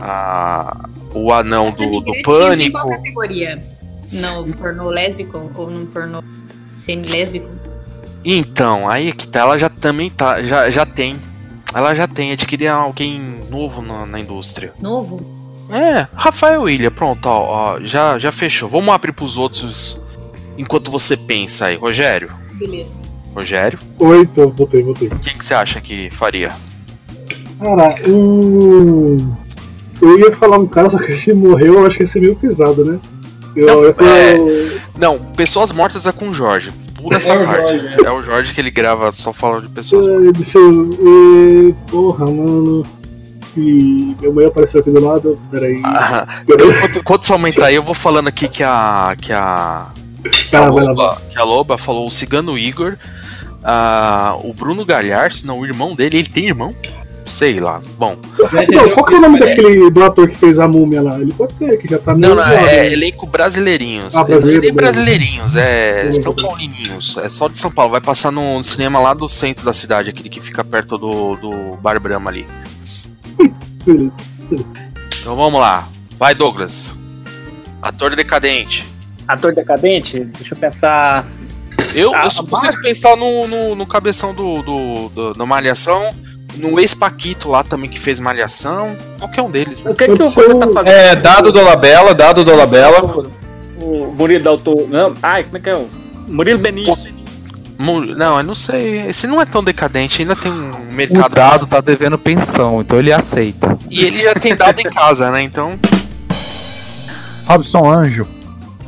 [0.00, 2.72] a, o anão do, do Em Pânico.
[2.78, 3.62] qual categoria?
[4.12, 6.22] No pornô lésbico ou no pornô
[6.86, 7.48] semi-lésbico?
[8.24, 11.16] Então, aí é que tá, ela já também tá, já, já tem.
[11.74, 13.20] Ela já tem, adquirir alguém
[13.50, 14.72] novo na, na indústria.
[14.80, 15.20] Novo?
[15.68, 18.68] É, Rafael Ilha, pronto, ó, ó, já, já fechou.
[18.68, 20.06] Vamos abrir pros outros
[20.56, 21.76] enquanto você pensa aí.
[21.76, 22.90] Rogério, Beleza.
[23.34, 25.10] Rogério, Oi, tô, voltei, voltei.
[25.22, 26.52] quem que você acha que faria?
[27.60, 29.34] Cara, um.
[30.00, 32.20] Eu ia falar um cara, só que a gente morreu, eu acho que ia ser
[32.20, 32.98] meio pesado, né?
[33.56, 34.36] Eu, Não, eu tô- é-
[34.98, 36.72] Não, pessoas mortas é com o Jorge.
[36.94, 37.60] Pula essa É o parte.
[37.78, 41.74] Jorge, é o Jorge que ele grava só falando de pessoas É, deixa eu.
[41.88, 42.84] Porra, mano.
[43.56, 45.38] E minha mãe apareceu aqui do lado.
[45.50, 45.80] Peraí.
[45.84, 49.16] Ah, então, enquanto, enquanto sua mãe tá aí, eu vou falando aqui que a.
[49.20, 49.86] que a.
[50.22, 52.96] Que a, Tá, Loba, que a Loba falou o Cigano Igor.
[53.64, 56.74] ah, o Bruno Galhardo, não, o irmão dele, ele tem irmão?
[57.26, 57.82] Sei lá.
[57.98, 58.16] Bom.
[58.72, 61.18] Não, qual que é o nome daquele do ator que fez a múmia lá?
[61.20, 62.92] Ele pode ser, que já tá Não, meio não, é né?
[62.92, 64.14] elenco brasileirinhos.
[64.14, 64.92] Ah, brasileiro, nem beleza.
[64.92, 66.34] brasileirinhos, é Beleza, São.
[66.34, 67.16] Paulininhos.
[67.18, 67.90] É só de São Paulo.
[67.92, 71.76] Vai passar no cinema lá do centro da cidade, aquele que fica perto do, do
[71.82, 72.46] Bar Brahma ali.
[75.20, 75.88] Então vamos lá.
[76.16, 76.94] Vai, Douglas.
[77.82, 78.86] Ator decadente.
[79.26, 80.20] Ator decadente?
[80.20, 81.26] Deixa eu pensar.
[81.94, 86.14] Eu, Ah, eu só consigo pensar no, no, no cabeção do, do, do- da Malhação,
[86.56, 88.96] no ex-Paquito lá também que fez Malhação.
[89.18, 89.84] Qualquer um deles.
[89.84, 89.90] né?
[89.90, 90.88] O que, que o Coisa tá fazendo?
[90.92, 93.28] É, Dado Dolabella, Dado Dolabella.
[93.80, 94.88] O Murilo da Autor.
[94.88, 95.74] Não, ai, como é que é?
[95.76, 95.88] o
[96.28, 97.14] Murilo Benício.
[97.78, 99.00] Não, eu não sei.
[99.06, 101.34] Esse não é tão decadente, ainda tem um O mercado.
[101.34, 103.78] dado tá devendo pensão, então ele aceita.
[103.90, 105.42] E ele já tem dado em casa, né?
[105.42, 105.78] Então.
[107.46, 108.26] Robson Anjo,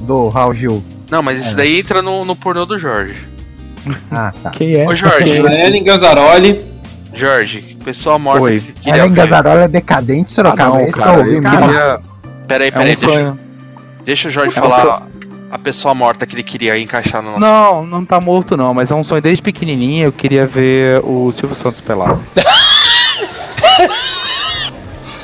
[0.00, 0.83] do Raul Gil.
[1.11, 1.57] Não, mas esse É.
[1.57, 3.16] daí entra no, no pornô do Jorge.
[4.11, 4.50] Ah, tá.
[4.50, 4.87] Quem é?
[4.87, 5.28] Ô, Jorge.
[5.31, 6.64] Ellen Ganzaroli.
[7.14, 8.61] Jorge, pessoa morta Oi.
[8.61, 10.62] que queria Ela é decadente, Sorocaba.
[10.62, 11.59] Ah, não, é isso que cara, eu ouvi mesmo.
[11.68, 12.01] queria-
[12.47, 13.38] Peraí, É um peraí, deixa, sonho.
[14.05, 15.03] deixa o Jorge É um falar sonho.
[15.51, 17.40] a pessoa morta que ele queria encaixar no nosso.
[17.40, 21.31] Não, não tá morto não, mas é um sonho desde pequenininho, eu queria ver o
[21.31, 22.21] Silvio Santos pelado.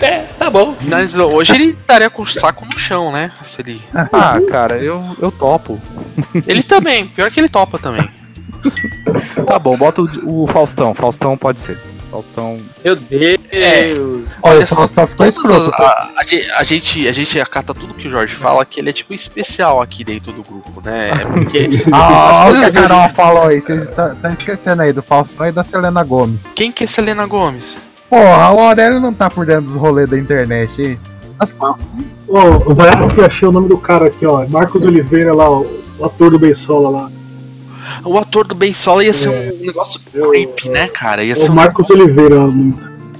[0.02, 0.76] É, tá bom.
[0.82, 3.30] Mas hoje ele estaria com o saco no chão, né?
[3.42, 3.80] Se ele...
[4.12, 5.80] Ah, cara, eu, eu topo.
[6.46, 8.06] ele também, pior que ele topa também.
[9.46, 11.78] Tá bom, bota o, o Faustão, Faustão pode ser.
[12.10, 12.58] Faustão.
[12.84, 13.40] Meu Deus.
[14.40, 15.52] Olha, Olha o só, Faustão ficou escroto.
[15.56, 18.78] as- a, a ge- a gente, a gente acata tudo que o Jorge fala, que
[18.80, 21.10] ele é tipo especial aqui dentro do grupo, né?
[21.10, 23.60] É porque Ah, olha o que a Carol falou aí.
[23.60, 26.42] Vocês estão estão esquecendo aí do Faustão e da Selena Gomes.
[26.54, 27.76] Quem que é Selena Gomes?
[28.08, 31.00] Porra, o Aurélio não tá por dentro dos rolês da internet, hein?
[31.40, 31.56] As
[32.28, 34.46] Ó, vai aqui, achei o nome do cara aqui, ó.
[34.46, 35.64] Marcos Oliveira lá, ó,
[35.98, 37.10] o ator do Beisola lá.
[38.04, 41.22] O ator do Beisola ia ser um negócio creepy, né, cara?
[41.24, 41.56] Ia É ser o um...
[41.56, 42.36] Marcos Oliveira.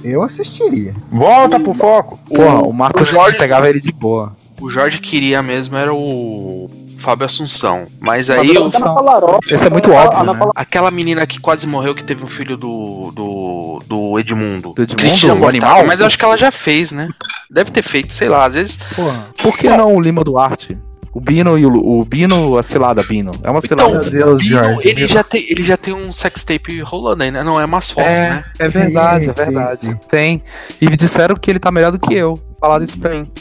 [0.03, 0.93] Eu assistiria.
[1.11, 2.19] Volta pro foco.
[2.27, 4.35] Porra, o Marcos o Jorge- pegava ele de boa.
[4.61, 7.87] O Jorge queria mesmo era o Fábio Assunção.
[7.99, 8.51] Mas Fábio aí.
[8.57, 9.39] Assunção.
[9.51, 10.39] Esse é muito óbvio, né?
[10.55, 13.11] Aquela menina que quase morreu, que teve um filho do.
[13.13, 14.73] do, do Edmundo.
[14.73, 15.85] Do Edmundo, Cristiano o Mortari, animal?
[15.87, 17.09] Mas eu acho que ela já fez, né?
[17.49, 18.77] Deve ter feito, sei lá, às vezes.
[18.95, 20.77] Porra, por que não o Lima Duarte?
[21.15, 23.31] O Bino e o, o Bino, a cilada Bino.
[23.41, 24.07] É uma Então, cilada.
[24.33, 27.41] o Bino, ele, já tem, ele já tem um sextape rolando aí, né?
[27.41, 28.43] Não, é umas fotos, É, né?
[28.59, 29.99] é verdade, Sim, é verdade.
[30.09, 30.43] Tem.
[30.81, 32.33] E me disseram que ele tá melhor do que eu.
[32.59, 33.31] Falaram isso pra mim.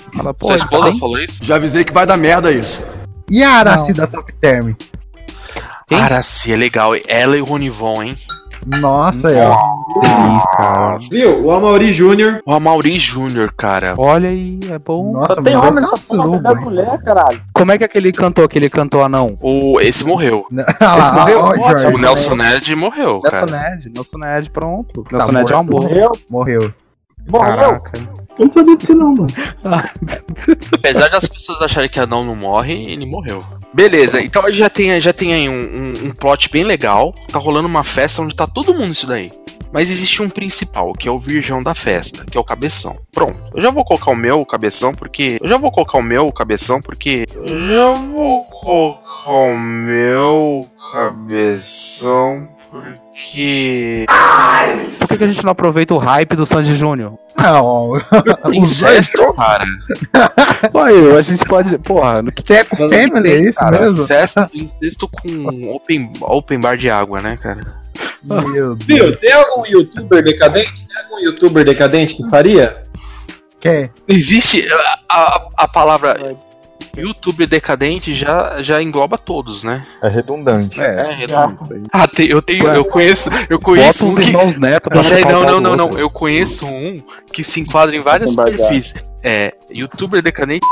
[0.40, 0.98] Sua ele esposa tem?
[1.00, 1.42] falou isso?
[1.42, 2.80] Já avisei que vai dar merda isso.
[3.28, 4.72] E a Araci da Top Term?
[5.90, 6.92] Araci é legal.
[7.08, 8.14] Ela e o Ronivon, hein?
[8.66, 9.46] Nossa, é.
[10.00, 10.98] Feliz, cara.
[11.10, 11.44] Viu?
[11.44, 12.40] O Amaury Júnior.
[12.46, 13.94] O Amaury Júnior, cara.
[13.98, 15.12] Olha aí, é bom.
[15.12, 16.64] Nossa, Tem homem essa nessa suruba, da hein?
[16.64, 17.42] mulher, caralho.
[17.52, 19.36] Como é que aquele cantor, aquele cantor anão?
[19.40, 20.44] O, esse morreu.
[20.80, 21.40] Ah, Esse morreu?
[21.40, 21.86] ó, Jorge.
[21.86, 23.70] O Nelson Ned morreu, Nelson cara.
[23.70, 25.02] Ned, Nelson Ned, pronto.
[25.04, 25.64] Tá Nelson Ned é um.
[25.64, 26.12] Morreu.
[26.30, 26.74] Morreu.
[27.30, 27.56] Morreu.
[27.56, 27.92] Caraca.
[28.38, 29.26] Eu não sabia disso não, mano.
[30.74, 33.42] Apesar das pessoas acharem que Anão não morre, ele morreu.
[33.74, 37.12] Beleza, então já tem, já tem aí um, um, um plot bem legal.
[37.32, 39.28] Tá rolando uma festa onde tá todo mundo isso daí.
[39.72, 42.96] Mas existe um principal, que é o virgão da festa, que é o cabeção.
[43.10, 43.36] Pronto.
[43.52, 45.38] Eu já vou colocar o meu cabeção, porque.
[45.42, 47.24] Eu já vou colocar o meu cabeção, porque.
[47.34, 54.06] Eu já vou colocar o meu cabeção, porque.
[55.04, 57.18] Por que, que a gente não aproveita o hype do Sandy Júnior?
[57.36, 57.92] Não.
[58.54, 59.66] Incesto, cara.
[60.72, 61.76] Ué, a gente pode.
[61.76, 64.02] Porra, no que Teco Family, é isso Cara, mesmo?
[64.02, 67.60] Incesto, incesto com open, open bar de água, né, cara?
[68.22, 68.84] Meu Deus.
[68.86, 69.16] Viu?
[69.18, 70.72] Tem algum youtuber decadente?
[70.72, 72.74] Tem algum youtuber decadente que faria?
[73.60, 73.90] Quer?
[74.08, 76.16] Existe a, a, a palavra
[76.96, 79.84] youtuber decadente já, já engloba todos, né?
[80.02, 80.80] É redundante.
[80.80, 81.88] É, redundante.
[81.92, 84.30] Ah, tem- eu tenho, eu conheço, eu conheço Bota um os que.
[84.30, 85.98] irmãos Neto Peraí, o não, não, não, não.
[85.98, 87.02] Eu conheço um
[87.32, 88.56] que se enquadra em vários Embargado.
[88.58, 88.94] perfis.
[89.22, 90.66] É, youtuber decadente.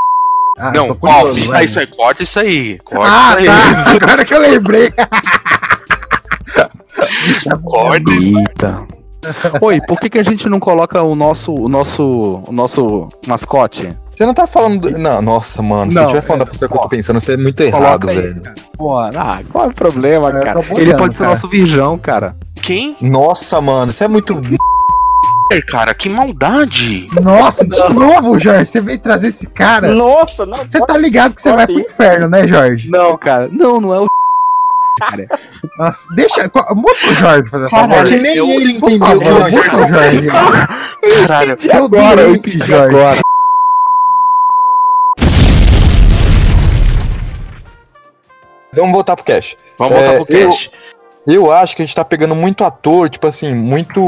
[0.59, 1.29] Ah, não, qual?
[1.55, 2.79] Ah, isso aí, corta isso aí.
[2.85, 3.57] Corta Ah, isso aí.
[3.85, 3.91] tá.
[4.05, 4.93] Agora que eu lembrei.
[7.65, 8.87] Corta isso Eita.
[9.61, 13.89] Oi, por que, que a gente não coloca o nosso, o nosso, o nosso mascote?
[14.17, 14.91] Você não tá falando.
[14.91, 14.99] Do...
[14.99, 15.91] Não, nossa, mano.
[15.91, 18.09] se Não, eu estiver falando da pessoa que eu tô pensando, você é muito errado,
[18.09, 18.43] aí, velho.
[18.77, 20.61] Pô, ah, qual é o problema, Eu tô cara?
[20.61, 21.31] boiando, Ele pode ser cara.
[21.35, 22.37] nosso virgão, cara.
[22.61, 22.97] Quem?
[23.01, 24.41] Nossa, mano, você é muito.
[25.69, 27.07] Cara, que maldade.
[27.23, 28.65] Nossa, de novo, Jorge.
[28.65, 29.89] Você veio trazer esse cara.
[29.93, 30.59] Nossa, não.
[30.59, 32.89] Você tá ligado que você vai pro inferno, né, Jorge?
[32.91, 33.49] Não, cara.
[33.53, 34.07] Não, não é o.
[35.01, 35.27] Cara.
[35.79, 36.43] Nossa, deixa.
[36.75, 38.09] Muta o Jorge fazer Caralho, favor.
[38.09, 39.57] que nem eu- ele entendeu favor, Jorge.
[39.89, 40.27] Jorge.
[41.27, 41.61] Caralho.
[41.61, 42.75] Seu Agora, eu entendi Jorge.
[42.97, 43.21] agora.
[48.75, 49.57] Vamos voltar pro cash.
[49.79, 50.71] Vamos voltar É, pro cast.
[51.27, 54.01] Eu acho que a gente tá pegando muito ator, tipo assim, muito.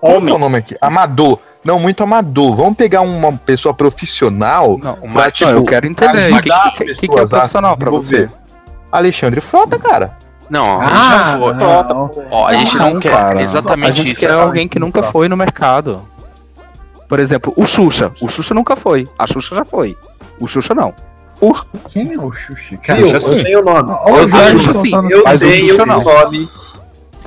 [0.00, 0.76] Como que é o nome aqui?
[0.80, 1.38] Amador.
[1.64, 2.54] Não, muito amador.
[2.54, 6.32] Vamos pegar uma pessoa profissional Não, mas, não, eu quero entender.
[6.32, 6.50] O que,
[6.84, 8.26] que, que, que é profissional pra você?
[8.92, 10.16] Alexandre Frota, cara.
[10.48, 11.54] Não, a gente Ah, já foi.
[11.54, 12.10] não.
[12.30, 13.42] Ó, a gente não, Não, quer cara.
[13.42, 14.20] exatamente A gente isso.
[14.20, 16.08] quer alguém que nunca foi no mercado.
[17.06, 18.10] Por exemplo, o Xuxa.
[18.22, 19.06] O Xuxa nunca foi.
[19.18, 19.94] A Xuxa já foi.
[20.40, 20.94] O Xuxa não.
[21.90, 22.62] Quem é o Xuxa?
[22.70, 22.78] Viu?
[22.80, 23.90] Cara, Xuxa Eu tenho o nome.
[23.90, 24.90] Ó, o Eu Jorge Xuxa sim.
[24.90, 26.48] contando Eu Mas o tenho o nome.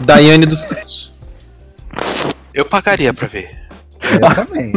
[0.02, 1.14] Daiane dos Santos.
[2.54, 3.52] Eu pagaria pra ver.
[4.02, 4.74] Eu também.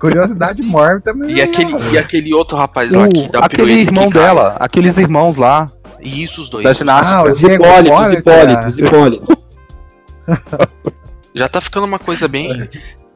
[0.00, 1.34] Curiosidade mórbida também.
[1.36, 5.36] E aquele, e aquele outro rapaz lá que dá aquele pirueta irmão dela, aqueles irmãos
[5.36, 5.66] lá
[6.00, 6.64] E isso, os dois.
[6.64, 7.16] da ginástica.
[7.18, 8.86] Ah, o Diego Hipólito, Hipólito, Hipólito, é.
[8.86, 9.38] Hipólito.
[11.34, 12.48] Já tá ficando uma coisa bem.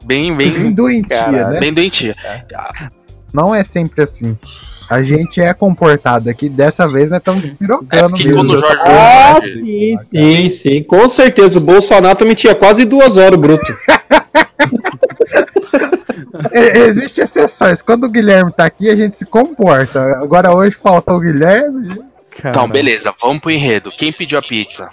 [0.05, 0.71] Bem, Bem bem.
[0.73, 1.59] doentia, né?
[1.59, 2.15] Bem doentia.
[3.33, 4.37] Não é sempre assim.
[4.91, 8.39] A gente é comportado aqui, dessa vez nós estamos É despirocando porque mesmo.
[8.39, 8.81] quando o Jorge.
[8.85, 10.83] Ah, sim, sim, sim.
[10.83, 11.57] Com certeza.
[11.59, 13.65] O Bolsonaro mentia quase duas horas, bruto.
[16.51, 17.81] É, Existem exceções.
[17.81, 19.99] Quando o Guilherme tá aqui, a gente se comporta.
[20.21, 21.87] Agora hoje falta o Guilherme.
[22.43, 23.91] Então, beleza, vamos pro enredo.
[23.91, 24.89] Quem pediu a pizza?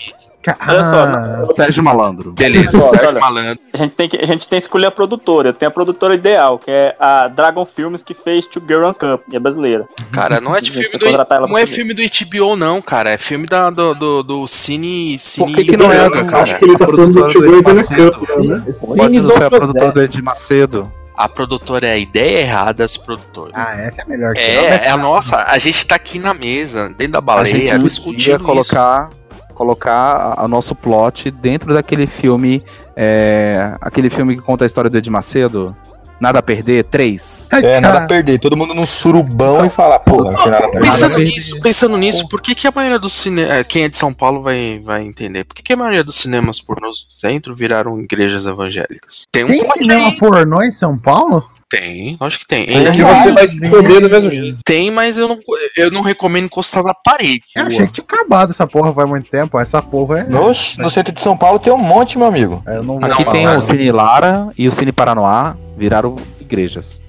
[0.68, 2.32] Olha só, Ah, Sérgio Malandro.
[2.32, 3.20] Beleza, Olha, Sérgio olha.
[3.20, 3.58] Malandro.
[3.72, 5.52] A gente, tem que, a gente tem que escolher a produtora.
[5.52, 9.22] Tem a produtora ideal, que é a Dragon Filmes, que fez To Girl on Cup,
[9.32, 9.86] e é brasileira.
[10.12, 11.46] Cara, não é de A gente filme do.
[11.48, 13.10] Não é filme do HBO, não, cara.
[13.10, 15.18] É filme da, do, do, do Cine.
[15.18, 16.42] Cine que que não é do- cara.
[16.44, 18.12] Acho que ele tá falando do produtora Tio do Macedo.
[18.12, 18.64] Cup, né?
[18.96, 20.92] Pode não ser a produtora do Ed Macedo.
[21.16, 23.52] A produtora é a ideia errada das produtoras.
[23.56, 25.36] ah, essa é a melhor que É, é a nossa.
[25.48, 29.10] A gente tá aqui na mesa, dentro da A baleia, gente podia discutindo colocar,
[29.58, 32.62] colocar o nosso plot dentro daquele filme,
[32.96, 35.76] é, aquele filme que conta a história do Ed Macedo,
[36.20, 37.48] Nada a Perder, 3.
[37.52, 38.40] É, nada a perder.
[38.40, 40.80] Todo mundo num surubão e falar, pô, não tem nada a perder.
[40.90, 43.64] Pensando nisso, pensando nisso, por que, que a maioria dos cinemas.
[43.68, 45.44] Quem é de São Paulo vai, vai entender.
[45.44, 49.26] Por que, que a maioria dos cinemas pornôs do centro viraram igrejas evangélicas?
[49.30, 50.18] Tem um Tem cinema aí.
[50.18, 51.48] pornô em São Paulo?
[51.70, 52.64] Tem, acho que tem.
[52.64, 54.58] Tem, que você vai se foder do mesmo jeito.
[54.64, 55.38] Tem, mas eu não,
[55.76, 57.42] eu não recomendo encostar na parede.
[57.54, 59.58] Eu achei que tinha acabado essa porra faz muito tempo.
[59.60, 60.36] Essa porra é.
[60.36, 62.62] Oxe, no centro de São Paulo tem um monte, meu amigo.
[62.66, 63.60] Eu não Aqui Não, tem não, o.
[63.60, 67.02] Cine Lara e o Cine Paranoá viraram igrejas.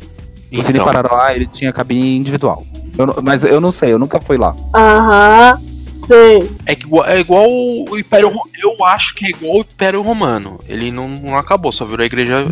[0.52, 0.86] O Cine Então.
[0.86, 2.65] Paranoá, ele tinha cabine individual.
[2.98, 4.54] Eu mas eu não sei, eu nunca fui lá.
[4.76, 5.62] Aham,
[6.06, 6.52] sei.
[6.65, 10.60] É, igual, é igual o Império Eu acho que é igual o Império Romano.
[10.67, 12.45] Ele não, não acabou, só virou a igreja,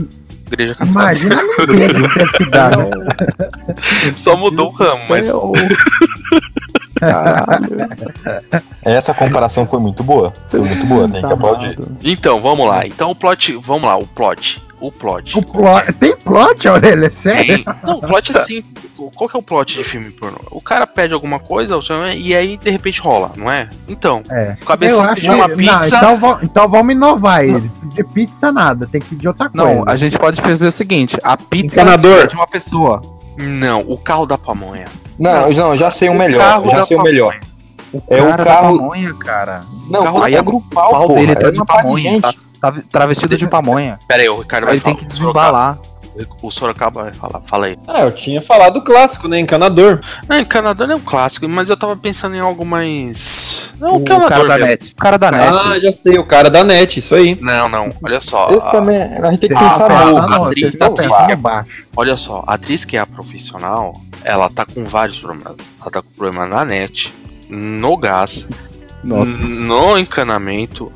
[0.48, 1.02] igreja católica.
[1.02, 2.90] Imagina a limpeza que dar, né?
[4.16, 5.28] Só mudou o ramo, mas.
[8.84, 10.34] Essa comparação foi muito boa.
[10.50, 11.78] Foi muito boa, tem que aplaudir.
[12.04, 12.86] Então, vamos lá.
[12.86, 13.54] Então o plot.
[13.64, 14.62] Vamos lá, o plot.
[14.80, 15.38] O plot.
[15.38, 17.08] O plot- Tem plot, Aurélia?
[17.08, 17.64] É sério?
[17.64, 17.66] Tem.
[17.84, 18.86] Não, o plot é simples.
[19.16, 20.38] Qual que é o plot de filme pornô?
[20.52, 21.76] O cara pede alguma coisa
[22.16, 23.70] e aí de repente rola, não é?
[23.88, 24.56] Então, É.
[24.62, 24.66] o
[25.04, 26.02] acho pediu uma que- pizza.
[26.02, 27.72] Não, então, então vamos inovar ele.
[27.82, 29.66] Pedir pizza nada, tem que pedir outra coisa.
[29.76, 32.20] Não, a gente pode fazer o seguinte: a pizza Encanador.
[32.22, 33.02] é de uma pessoa.
[33.38, 34.86] Não, o carro da pamonha.
[35.18, 36.40] Não, não, já sei o melhor.
[36.40, 37.40] carro Já da sei o melhor.
[38.10, 38.78] É o Cara da carro.
[38.78, 39.64] pamonha, cara.
[39.90, 42.22] Não, carro Aí é é grupal, o pau dele tá É de pamonha, gente.
[42.22, 43.98] tá, tá travestido de pamonha.
[44.08, 45.00] Pera aí, o Ricardo Aí vai ele tem falar.
[45.00, 45.78] que o desembalar.
[46.42, 47.42] O Sorocaba vai falar.
[47.46, 47.78] Fala aí.
[47.88, 49.40] Ah, eu tinha falado do clássico, né?
[49.40, 50.02] Encanador.
[50.28, 53.72] Não, encanador é um clássico, mas eu tava pensando em algo mais.
[53.80, 54.66] Não, O o cara da mesmo.
[54.66, 54.92] net.
[54.94, 55.48] O cara da net.
[55.48, 57.38] Ah, já sei, o cara da net, isso aí.
[57.40, 58.50] Não, não, olha só.
[58.50, 58.98] Esse a- também.
[59.00, 60.22] A gente tem que pensar Ah, novo.
[60.22, 61.86] pensando- atriz- você tá atriz pensando é- baixo.
[61.96, 65.58] Olha só, a atriz que é a profissional, ela tá com vários problemas.
[65.80, 67.14] Ela tá com problema na net,
[67.50, 68.48] no gás,
[69.04, 70.92] Nossa, no encanamento,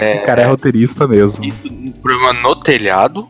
[0.00, 1.44] é, o cara é roteirista mesmo.
[1.44, 3.28] um problema no telhado.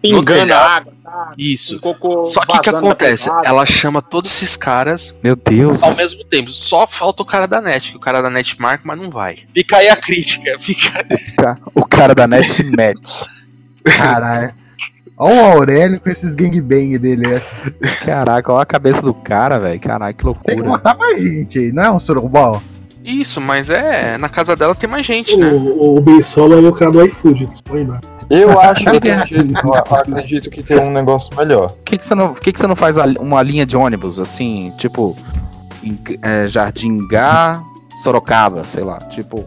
[0.00, 1.32] Pingando água, tá?
[1.38, 1.76] Isso.
[1.76, 3.30] Um cocô Só que o que acontece?
[3.44, 5.80] Ela chama todos esses caras Meu Deus.
[5.80, 6.50] ao mesmo tempo.
[6.50, 9.38] Só falta o cara da net, que o cara da net marca, mas não vai.
[9.54, 10.58] Fica aí a crítica.
[10.58, 11.06] Fica...
[11.72, 13.24] O cara da net mete.
[13.84, 14.54] Caralho.
[15.22, 17.26] Olha o Aurélio com esses gangbang dele.
[17.36, 17.40] é.
[18.04, 19.78] Caraca, olha a cabeça do cara, velho.
[19.80, 20.68] Caraca, que Tem que loucura.
[20.68, 22.62] botar mais gente aí, não é um surubal?
[23.04, 24.16] Isso, mas é.
[24.18, 25.48] Na casa dela tem mais gente, né?
[25.52, 27.48] O, o Beisola é o cara do iFood.
[27.64, 28.00] Põe lá.
[28.30, 28.90] Eu acho que
[29.28, 31.70] jeito, eu acredito que tem um negócio melhor.
[31.70, 34.18] Por que, que, você não, que, que você não faz a- uma linha de ônibus,
[34.20, 35.16] assim, tipo,
[35.82, 37.60] em, é, Jardim Gá,
[38.02, 39.44] Sorocaba, sei lá, tipo,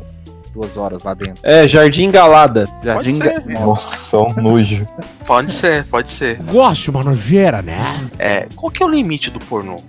[0.56, 1.42] duas horas lá dentro.
[1.44, 2.68] É, Jardim Galada.
[2.82, 3.46] Jardim ser.
[3.46, 4.88] Nossa, um nojo.
[5.28, 6.38] Pode ser, pode ser.
[6.38, 8.10] Gosto de uma nojeira, né?
[8.18, 9.84] É, qual que é o limite do pornô?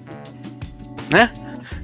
[1.11, 1.31] Né?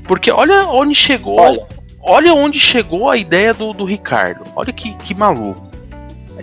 [0.06, 1.38] Porque olha onde chegou.
[1.38, 1.64] Olha.
[2.04, 4.42] Olha, onde chegou a ideia do, do Ricardo.
[4.56, 5.70] Olha que, que maluco.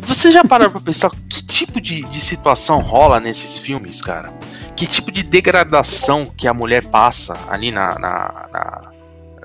[0.03, 4.33] Você já parou pra pensar que tipo de, de situação rola nesses filmes, cara?
[4.77, 8.91] Que tipo de degradação que a mulher passa ali na, na, na,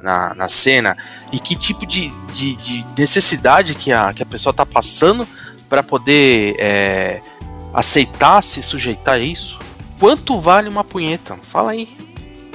[0.05, 0.97] na- na cena?
[1.33, 5.27] E que tipo de, de, de necessidade que a, que a pessoa tá passando
[5.69, 7.21] pra poder é,
[7.73, 9.59] aceitar, se sujeitar a isso?
[9.99, 11.37] Quanto vale uma punheta?
[11.43, 11.89] Fala aí.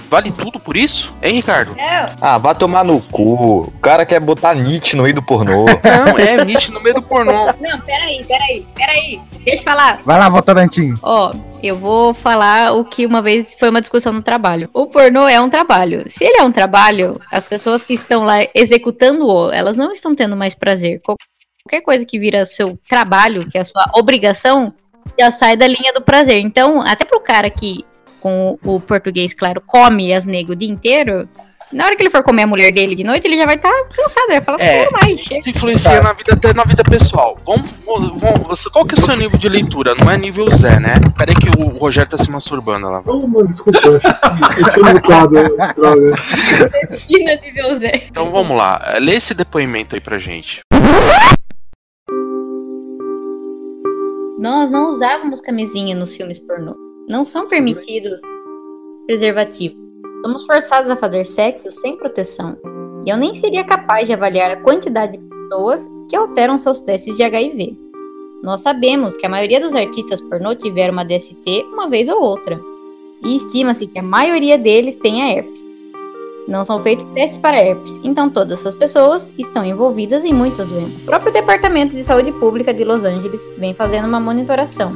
[0.10, 1.14] Vale tudo por isso?
[1.22, 1.76] Hein, Ricardo?
[2.20, 3.34] Ah, vai tomar no cu.
[3.68, 5.66] O cara quer botar Nietzsche no meio do pornô.
[5.84, 7.46] Não, é Nietzsche no meio do pornô.
[7.62, 9.22] Não, peraí, peraí, peraí.
[9.46, 10.02] Deixa eu falar.
[10.04, 10.96] Vai lá, Votorantim.
[11.04, 14.70] Ó, eu vou falar o que uma vez foi uma discussão no trabalho.
[14.74, 16.06] O pornô é um trabalho.
[16.10, 20.36] Se ele é um trabalho, as pessoas que estão lá executando-o, elas não estão tendo
[20.38, 21.02] mais prazer.
[21.04, 21.18] Qual-
[21.64, 24.74] Qualquer coisa que vira seu trabalho, que é a sua obrigação,
[25.20, 26.40] já sai da linha do prazer.
[26.40, 27.86] Então, até pro cara que,
[28.20, 31.30] com o português, claro, come as negras o dia inteiro,
[31.72, 33.70] na hora que ele for comer a mulher dele de noite, ele já vai estar
[33.96, 35.40] cansado, vai falar, É, não mais, chega.
[35.40, 37.38] Isso influencia na vida, até na vida pessoal.
[37.46, 39.94] Vamos, vamos, você- qual que é o seu nível de leitura?
[39.96, 40.96] Não é nível Zé, né?
[41.18, 43.04] Pera aí que o Rogério tá se masturbando lá.
[43.06, 43.80] Ô, mano, desculpa.
[43.80, 45.32] Eu tô mutado,
[45.76, 46.12] droga.
[47.10, 48.04] Ina nível Zé.
[48.10, 50.62] Então vamos lá, lê esse depoimento aí pra gente.
[54.40, 56.76] Nós não usávamos camisinha nos filmes pornô.
[57.08, 58.22] Não são permitidos
[59.06, 59.89] preservativos.
[60.22, 62.58] Somos forçados a fazer sexo sem proteção.
[63.06, 67.16] E eu nem seria capaz de avaliar a quantidade de pessoas que alteram seus testes
[67.16, 67.78] de HIV.
[68.44, 72.60] Nós sabemos que a maioria dos artistas pornô tiveram uma DST uma vez ou outra.
[73.24, 75.68] E estima-se que a maioria deles tenha herpes.
[76.48, 81.02] Não são feitos testes para herpes, então todas essas pessoas estão envolvidas em muitas doenças.
[81.02, 84.92] O próprio Departamento de Saúde Pública de Los Angeles vem fazendo uma monitoração.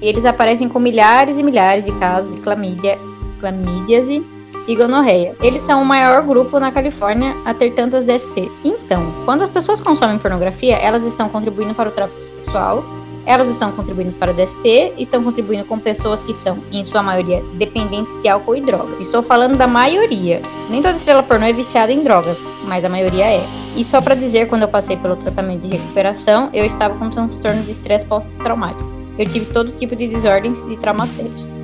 [0.00, 2.98] E eles aparecem com milhares e milhares de casos de clamídia,
[3.40, 4.24] clamídiase
[4.66, 5.34] e gonorreia.
[5.42, 8.50] Eles são o maior grupo na Califórnia a ter tantas DST.
[8.64, 12.84] Então, quando as pessoas consomem pornografia, elas estão contribuindo para o tráfico sexual,
[13.24, 18.20] elas estão contribuindo para DST, estão contribuindo com pessoas que são, em sua maioria, dependentes
[18.20, 19.00] de álcool e droga.
[19.00, 20.42] Estou falando da maioria.
[20.68, 23.44] Nem toda estrela pornô é viciada em drogas, mas a maioria é.
[23.76, 27.62] E só pra dizer, quando eu passei pelo tratamento de recuperação, eu estava com transtorno
[27.62, 28.90] de estresse pós-traumático.
[29.18, 31.61] Eu tive todo tipo de desordens de trauma sérios.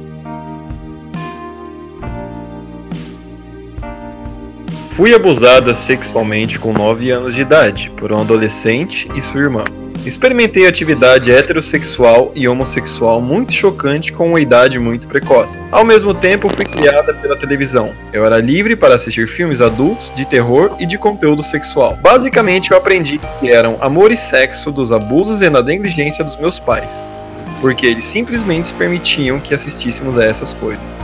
[4.99, 9.62] Fui abusada sexualmente com 9 anos de idade por um adolescente e sua irmã.
[10.05, 15.57] Experimentei atividade heterossexual e homossexual muito chocante com uma idade muito precoce.
[15.70, 17.92] Ao mesmo tempo, fui criada pela televisão.
[18.12, 21.96] Eu era livre para assistir filmes adultos, de terror e de conteúdo sexual.
[22.03, 26.59] Basicamente, eu aprendi que eram amor e sexo dos abusos e da negligência dos meus
[26.59, 26.90] pais,
[27.61, 30.97] porque eles simplesmente permitiam que assistíssemos a essas coisas.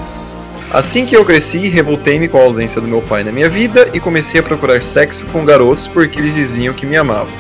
[0.75, 4.01] Assim que eu cresci, revoltei-me com a ausência do meu pai na minha vida e
[4.01, 7.33] comecei a procurar sexo com garotos porque eles diziam que me amavam.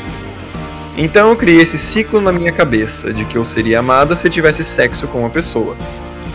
[0.96, 4.64] Então eu criei esse ciclo na minha cabeça de que eu seria amada se tivesse
[4.64, 5.76] sexo com uma pessoa.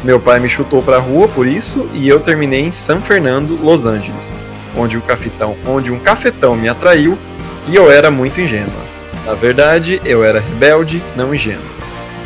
[0.03, 3.85] Meu pai me chutou pra rua por isso e eu terminei em San Fernando, Los
[3.85, 4.25] Angeles,
[4.75, 7.17] onde, o cafetão, onde um cafetão me atraiu
[7.69, 8.83] e eu era muito ingênua.
[9.25, 11.78] Na verdade, eu era rebelde, não ingênua.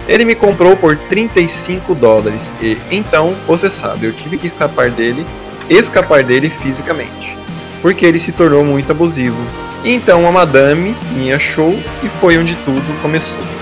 [0.07, 5.25] Ele me comprou por 35 dólares e então, você sabe, eu tive que escapar dele,
[5.69, 7.37] escapar dele fisicamente,
[7.81, 9.37] porque ele se tornou muito abusivo.
[9.85, 11.73] Então a madame me achou
[12.03, 13.52] e foi onde tudo começou.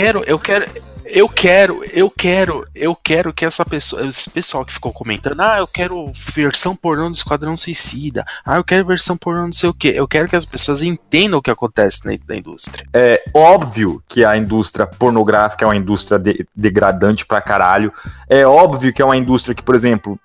[0.00, 0.66] Quero, eu quero,
[1.04, 5.58] eu quero, eu quero, eu quero que essa pessoa, esse pessoal que ficou comentando, ah,
[5.58, 9.74] eu quero versão pornô do Esquadrão Suicida, ah, eu quero versão pornô não sei o
[9.74, 12.86] que, eu quero que as pessoas entendam o que acontece dentro da indústria.
[12.94, 17.92] É óbvio que a indústria pornográfica é uma indústria de- degradante pra caralho.
[18.28, 20.18] É óbvio que é uma indústria que, por exemplo,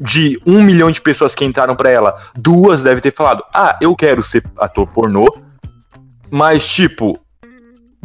[0.00, 3.94] de um milhão de pessoas que entraram pra ela, duas devem ter falado: Ah, eu
[3.96, 5.26] quero ser ator pornô.
[6.30, 7.18] Mas, tipo,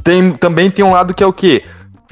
[0.04, 1.64] tem, também tem um lado que é o quê?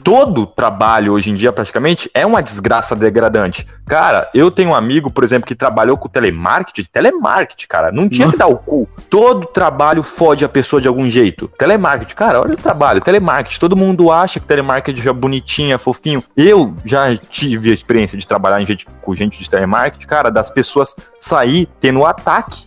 [0.03, 3.67] Todo trabalho hoje em dia, praticamente, é uma desgraça degradante.
[3.85, 6.87] Cara, eu tenho um amigo, por exemplo, que trabalhou com telemarketing.
[6.91, 8.89] Telemarketing, cara, não tinha que dar o cu.
[9.09, 11.47] Todo trabalho fode a pessoa de algum jeito.
[11.55, 13.59] Telemarketing, cara, olha o trabalho, telemarketing.
[13.59, 16.23] Todo mundo acha que telemarketing é bonitinho, é fofinho.
[16.35, 20.95] Eu já tive a experiência de trabalhar gente- com gente de telemarketing, cara, das pessoas
[21.19, 22.65] sair tendo ataque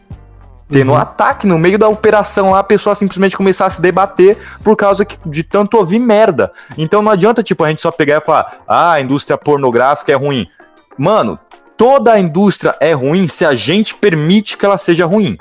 [0.70, 4.38] tendo um ataque no meio da operação lá, a pessoa simplesmente começar a se debater
[4.62, 6.52] por causa de tanto ouvir merda.
[6.76, 10.14] Então não adianta, tipo, a gente só pegar e falar, ah, a indústria pornográfica é
[10.14, 10.48] ruim.
[10.96, 11.38] Mano,
[11.76, 15.36] toda a indústria é ruim se a gente permite que ela seja ruim.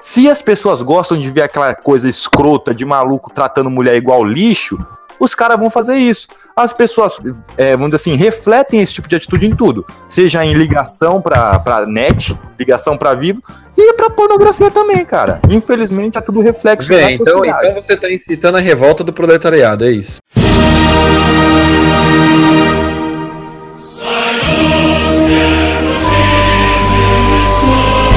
[0.00, 4.78] Se as pessoas gostam de ver aquela coisa escrota de maluco tratando mulher igual lixo,
[5.22, 6.26] os caras vão fazer isso.
[6.56, 7.14] As pessoas,
[7.56, 9.86] é, vamos dizer assim, refletem esse tipo de atitude em tudo.
[10.08, 13.40] Seja em ligação pra, pra net, ligação pra vivo,
[13.78, 15.40] e pra pornografia também, cara.
[15.48, 17.68] Infelizmente é tudo reflexo da Bem, então, sociedade.
[17.68, 20.18] então você tá incitando a revolta do proletariado, é isso.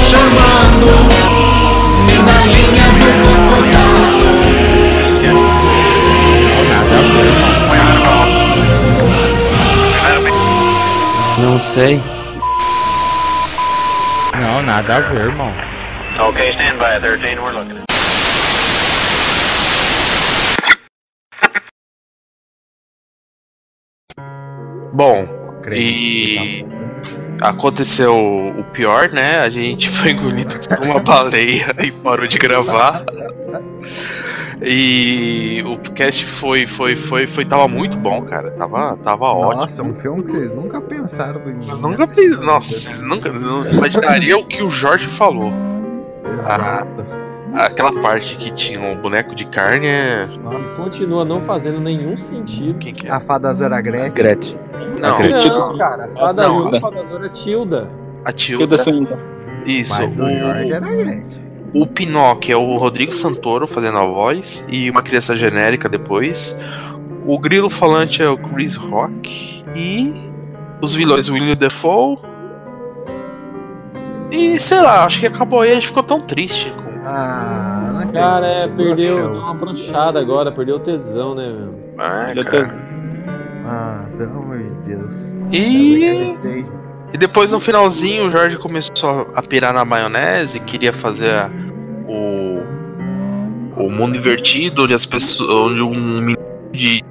[0.10, 1.15] Chamando
[11.76, 12.02] sei.
[14.40, 15.52] Não, nada a ver, irmão.
[16.30, 17.84] Okay, stand by 13, we're looking.
[24.94, 25.28] Bom,
[25.70, 26.66] e
[27.42, 29.40] aconteceu o pior, né?
[29.40, 33.04] A gente foi engolido por uma baleia e parou de gravar.
[34.62, 38.52] E o cast foi, foi, foi, foi, tava muito bom, cara.
[38.52, 39.62] Tava, tava ótimo.
[39.62, 41.56] Nossa, um filme que vocês nunca pensaram em.
[41.56, 45.52] Vocês nunca pensam, nossa, vocês nunca não imaginariam o que o Jorge falou.
[46.48, 46.86] Ah,
[47.54, 50.28] aquela parte que tinha um boneco de carne é.
[50.78, 52.80] Continua não fazendo nenhum sentido.
[52.80, 53.12] Quem que é?
[53.12, 54.14] A fadazora Gretchen.
[54.14, 54.60] Gretchen.
[55.00, 56.06] Não, Não, cara.
[56.06, 56.68] A fada Não.
[56.68, 57.90] azul, a fadazora Tilda.
[58.24, 58.78] A Tilda.
[58.78, 59.20] Tilda
[59.66, 60.00] Isso.
[60.00, 61.45] Mas o Jorge era Gretchen.
[61.76, 66.58] O Pinóquio é o Rodrigo Santoro fazendo a voz e uma criança genérica depois.
[67.26, 70.14] O Grilo Falante é o Chris Rock e
[70.82, 72.18] os vilões William Defoe.
[74.32, 76.86] E sei lá, acho que acabou aí, a gente ficou tão triste com.
[77.04, 81.78] Ah, não Cara, é, perdeu, deu uma brochada agora, perdeu o tesão, né, meu?
[82.00, 82.74] É, Eu cara.
[83.66, 85.14] Ah, pelo amor de Deus.
[85.52, 86.38] E.
[87.16, 91.50] e depois no finalzinho o Jorge começou a pirar na maionese, queria fazer a-
[92.08, 92.62] o
[93.78, 96.38] o mundo invertido, onde as pessoas, onde um menino
[96.72, 97.02] de,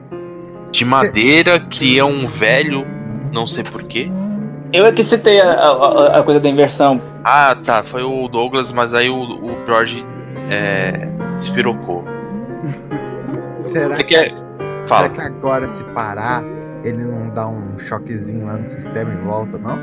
[0.70, 2.86] de madeira cria um velho,
[3.32, 4.10] não sei porquê.
[4.72, 7.00] Eu é que citei a, a- a coisa da inversão.
[7.22, 10.04] Ah, tá, foi o Douglas, mas aí o, o Jorge
[10.50, 12.04] é, Espirocou.
[13.70, 14.32] Será Você que, quer.
[14.86, 15.08] Fala.
[15.10, 16.42] será que agora, se parar,
[16.84, 19.78] ele não dá um choquezinho lá no sistema e volta, não?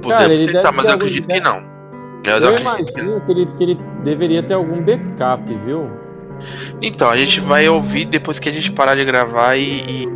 [0.00, 1.62] Podemos ele tentar, mas eu acredito que não.
[2.24, 5.90] Mas Eu eu acredito que imagino que ele, que ele deveria ter algum backup, viu?
[6.80, 10.06] Então, a gente vai ouvir depois que a gente parar de gravar e.
[10.06, 10.08] e.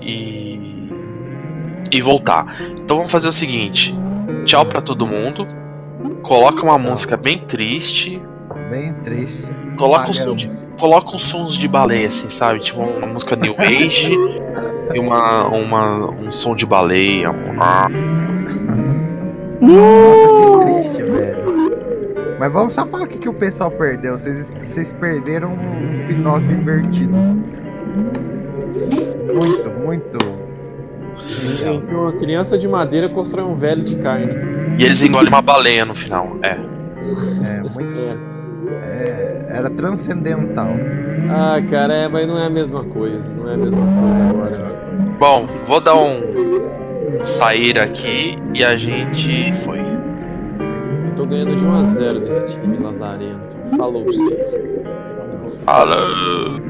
[0.00, 0.88] e,
[1.92, 2.46] e voltar.
[2.70, 3.94] Então vamos fazer o seguinte:
[4.44, 5.46] tchau pra todo mundo.
[6.22, 8.22] Coloca uma música bem triste.
[8.70, 9.44] Bem triste.
[9.76, 10.46] Coloca, um de,
[10.78, 12.60] coloca uns sons de baleia, assim, sabe?
[12.60, 14.14] Tipo uma música New Age
[14.94, 17.32] e uma, uma, um som de baleia.
[17.32, 17.88] Nossa,
[19.60, 21.40] que triste, velho.
[22.38, 24.18] Mas vamos só falar o que, que o pessoal perdeu.
[24.18, 27.12] Vocês, vocês perderam um Pinóquio invertido.
[29.34, 30.18] Muito, muito.
[31.62, 34.32] Em que uma criança de madeira constrói um velho de carne.
[34.78, 36.38] E eles engolem uma baleia no final.
[36.42, 36.52] É.
[36.52, 37.98] É, muito.
[37.98, 38.29] é,
[39.48, 40.70] era transcendental.
[41.28, 43.28] Ah, cara, é, mas não é a mesma coisa.
[43.34, 44.80] Não é a mesma coisa agora.
[45.18, 49.80] Bom, vou dar um sair aqui e a gente foi.
[49.80, 53.56] Eu tô ganhando de 1 a 0 desse time lazarento.
[53.76, 54.58] Falou pra vocês.
[55.64, 56.69] Falou!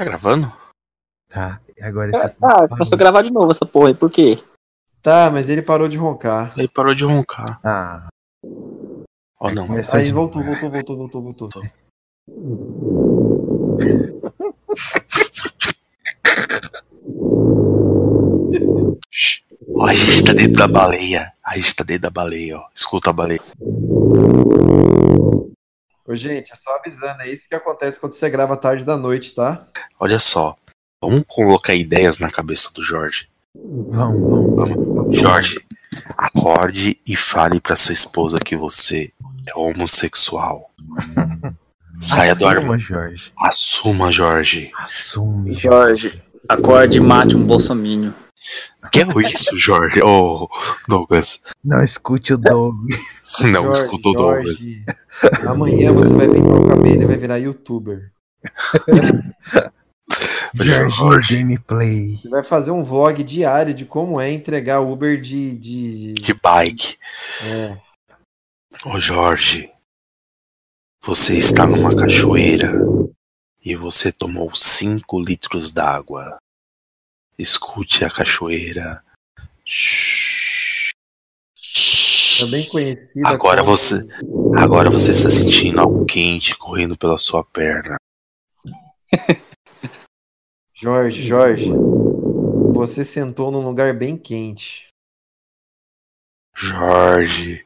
[0.00, 0.50] Tá gravando?
[1.28, 4.42] Tá, e agora Ah, tá, começou a gravar de novo essa porra aí, por quê?
[5.02, 6.54] Tá, mas ele parou de roncar.
[6.56, 7.60] Ele parou de roncar.
[7.62, 8.08] Ah.
[9.38, 9.68] Oh, não.
[9.92, 11.62] Aí voltou, voltou, voltou, voltou, voltou.
[19.74, 21.30] Ó, a gente tá dentro da baleia.
[21.44, 22.64] A gente tá dentro da baleia, ó.
[22.74, 23.42] Escuta a baleia.
[26.10, 29.32] Ô, gente, é só avisando, é isso que acontece quando você grava tarde da noite,
[29.32, 29.64] tá?
[29.96, 30.56] Olha só.
[31.00, 33.28] Vamos colocar ideias na cabeça do Jorge.
[33.54, 35.16] Vamos, vamos.
[35.16, 35.64] Jorge,
[36.18, 39.12] acorde e fale pra sua esposa que você
[39.46, 40.68] é homossexual.
[42.02, 42.84] Saia do Assuma, armário.
[42.84, 43.32] Jorge.
[43.38, 44.72] Assuma, Jorge.
[44.78, 45.54] Assume.
[45.54, 48.12] Jorge, acorde e mate um bolsomínio.
[48.90, 50.02] Que é isso, Jorge?
[50.02, 50.48] Ô,
[50.88, 51.42] Douglas.
[51.62, 52.76] Não escute o Doug.
[53.40, 54.56] Não Jorge, escutou o Douglas.
[54.56, 54.84] Jorge,
[55.46, 58.12] Amanhã você vai pintar o cabelo e vai virar youtuber.
[60.54, 62.16] Jorginho Gameplay.
[62.16, 65.54] Você vai fazer um vlog diário de como é entregar Uber de.
[65.54, 66.12] de...
[66.14, 66.96] De bike.
[67.44, 67.78] É.
[68.84, 69.70] Ô Jorge,
[71.02, 72.72] você está numa cachoeira
[73.64, 76.38] e você tomou 5 litros d'água.
[77.40, 79.02] Escute a cachoeira.
[82.38, 83.26] Também conhecida.
[83.26, 83.94] Agora como- você,
[84.56, 87.96] agora você está sentindo algo quente correndo pela sua perna.
[90.74, 91.70] Jorge, Jorge.
[92.74, 94.88] Você sentou num lugar bem quente.
[96.54, 97.64] Jorge,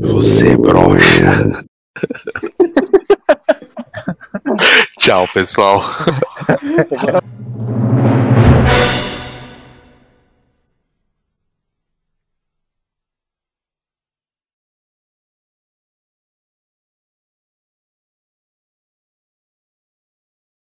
[0.00, 1.64] você é broxa.
[4.98, 5.80] Tchau, pessoal.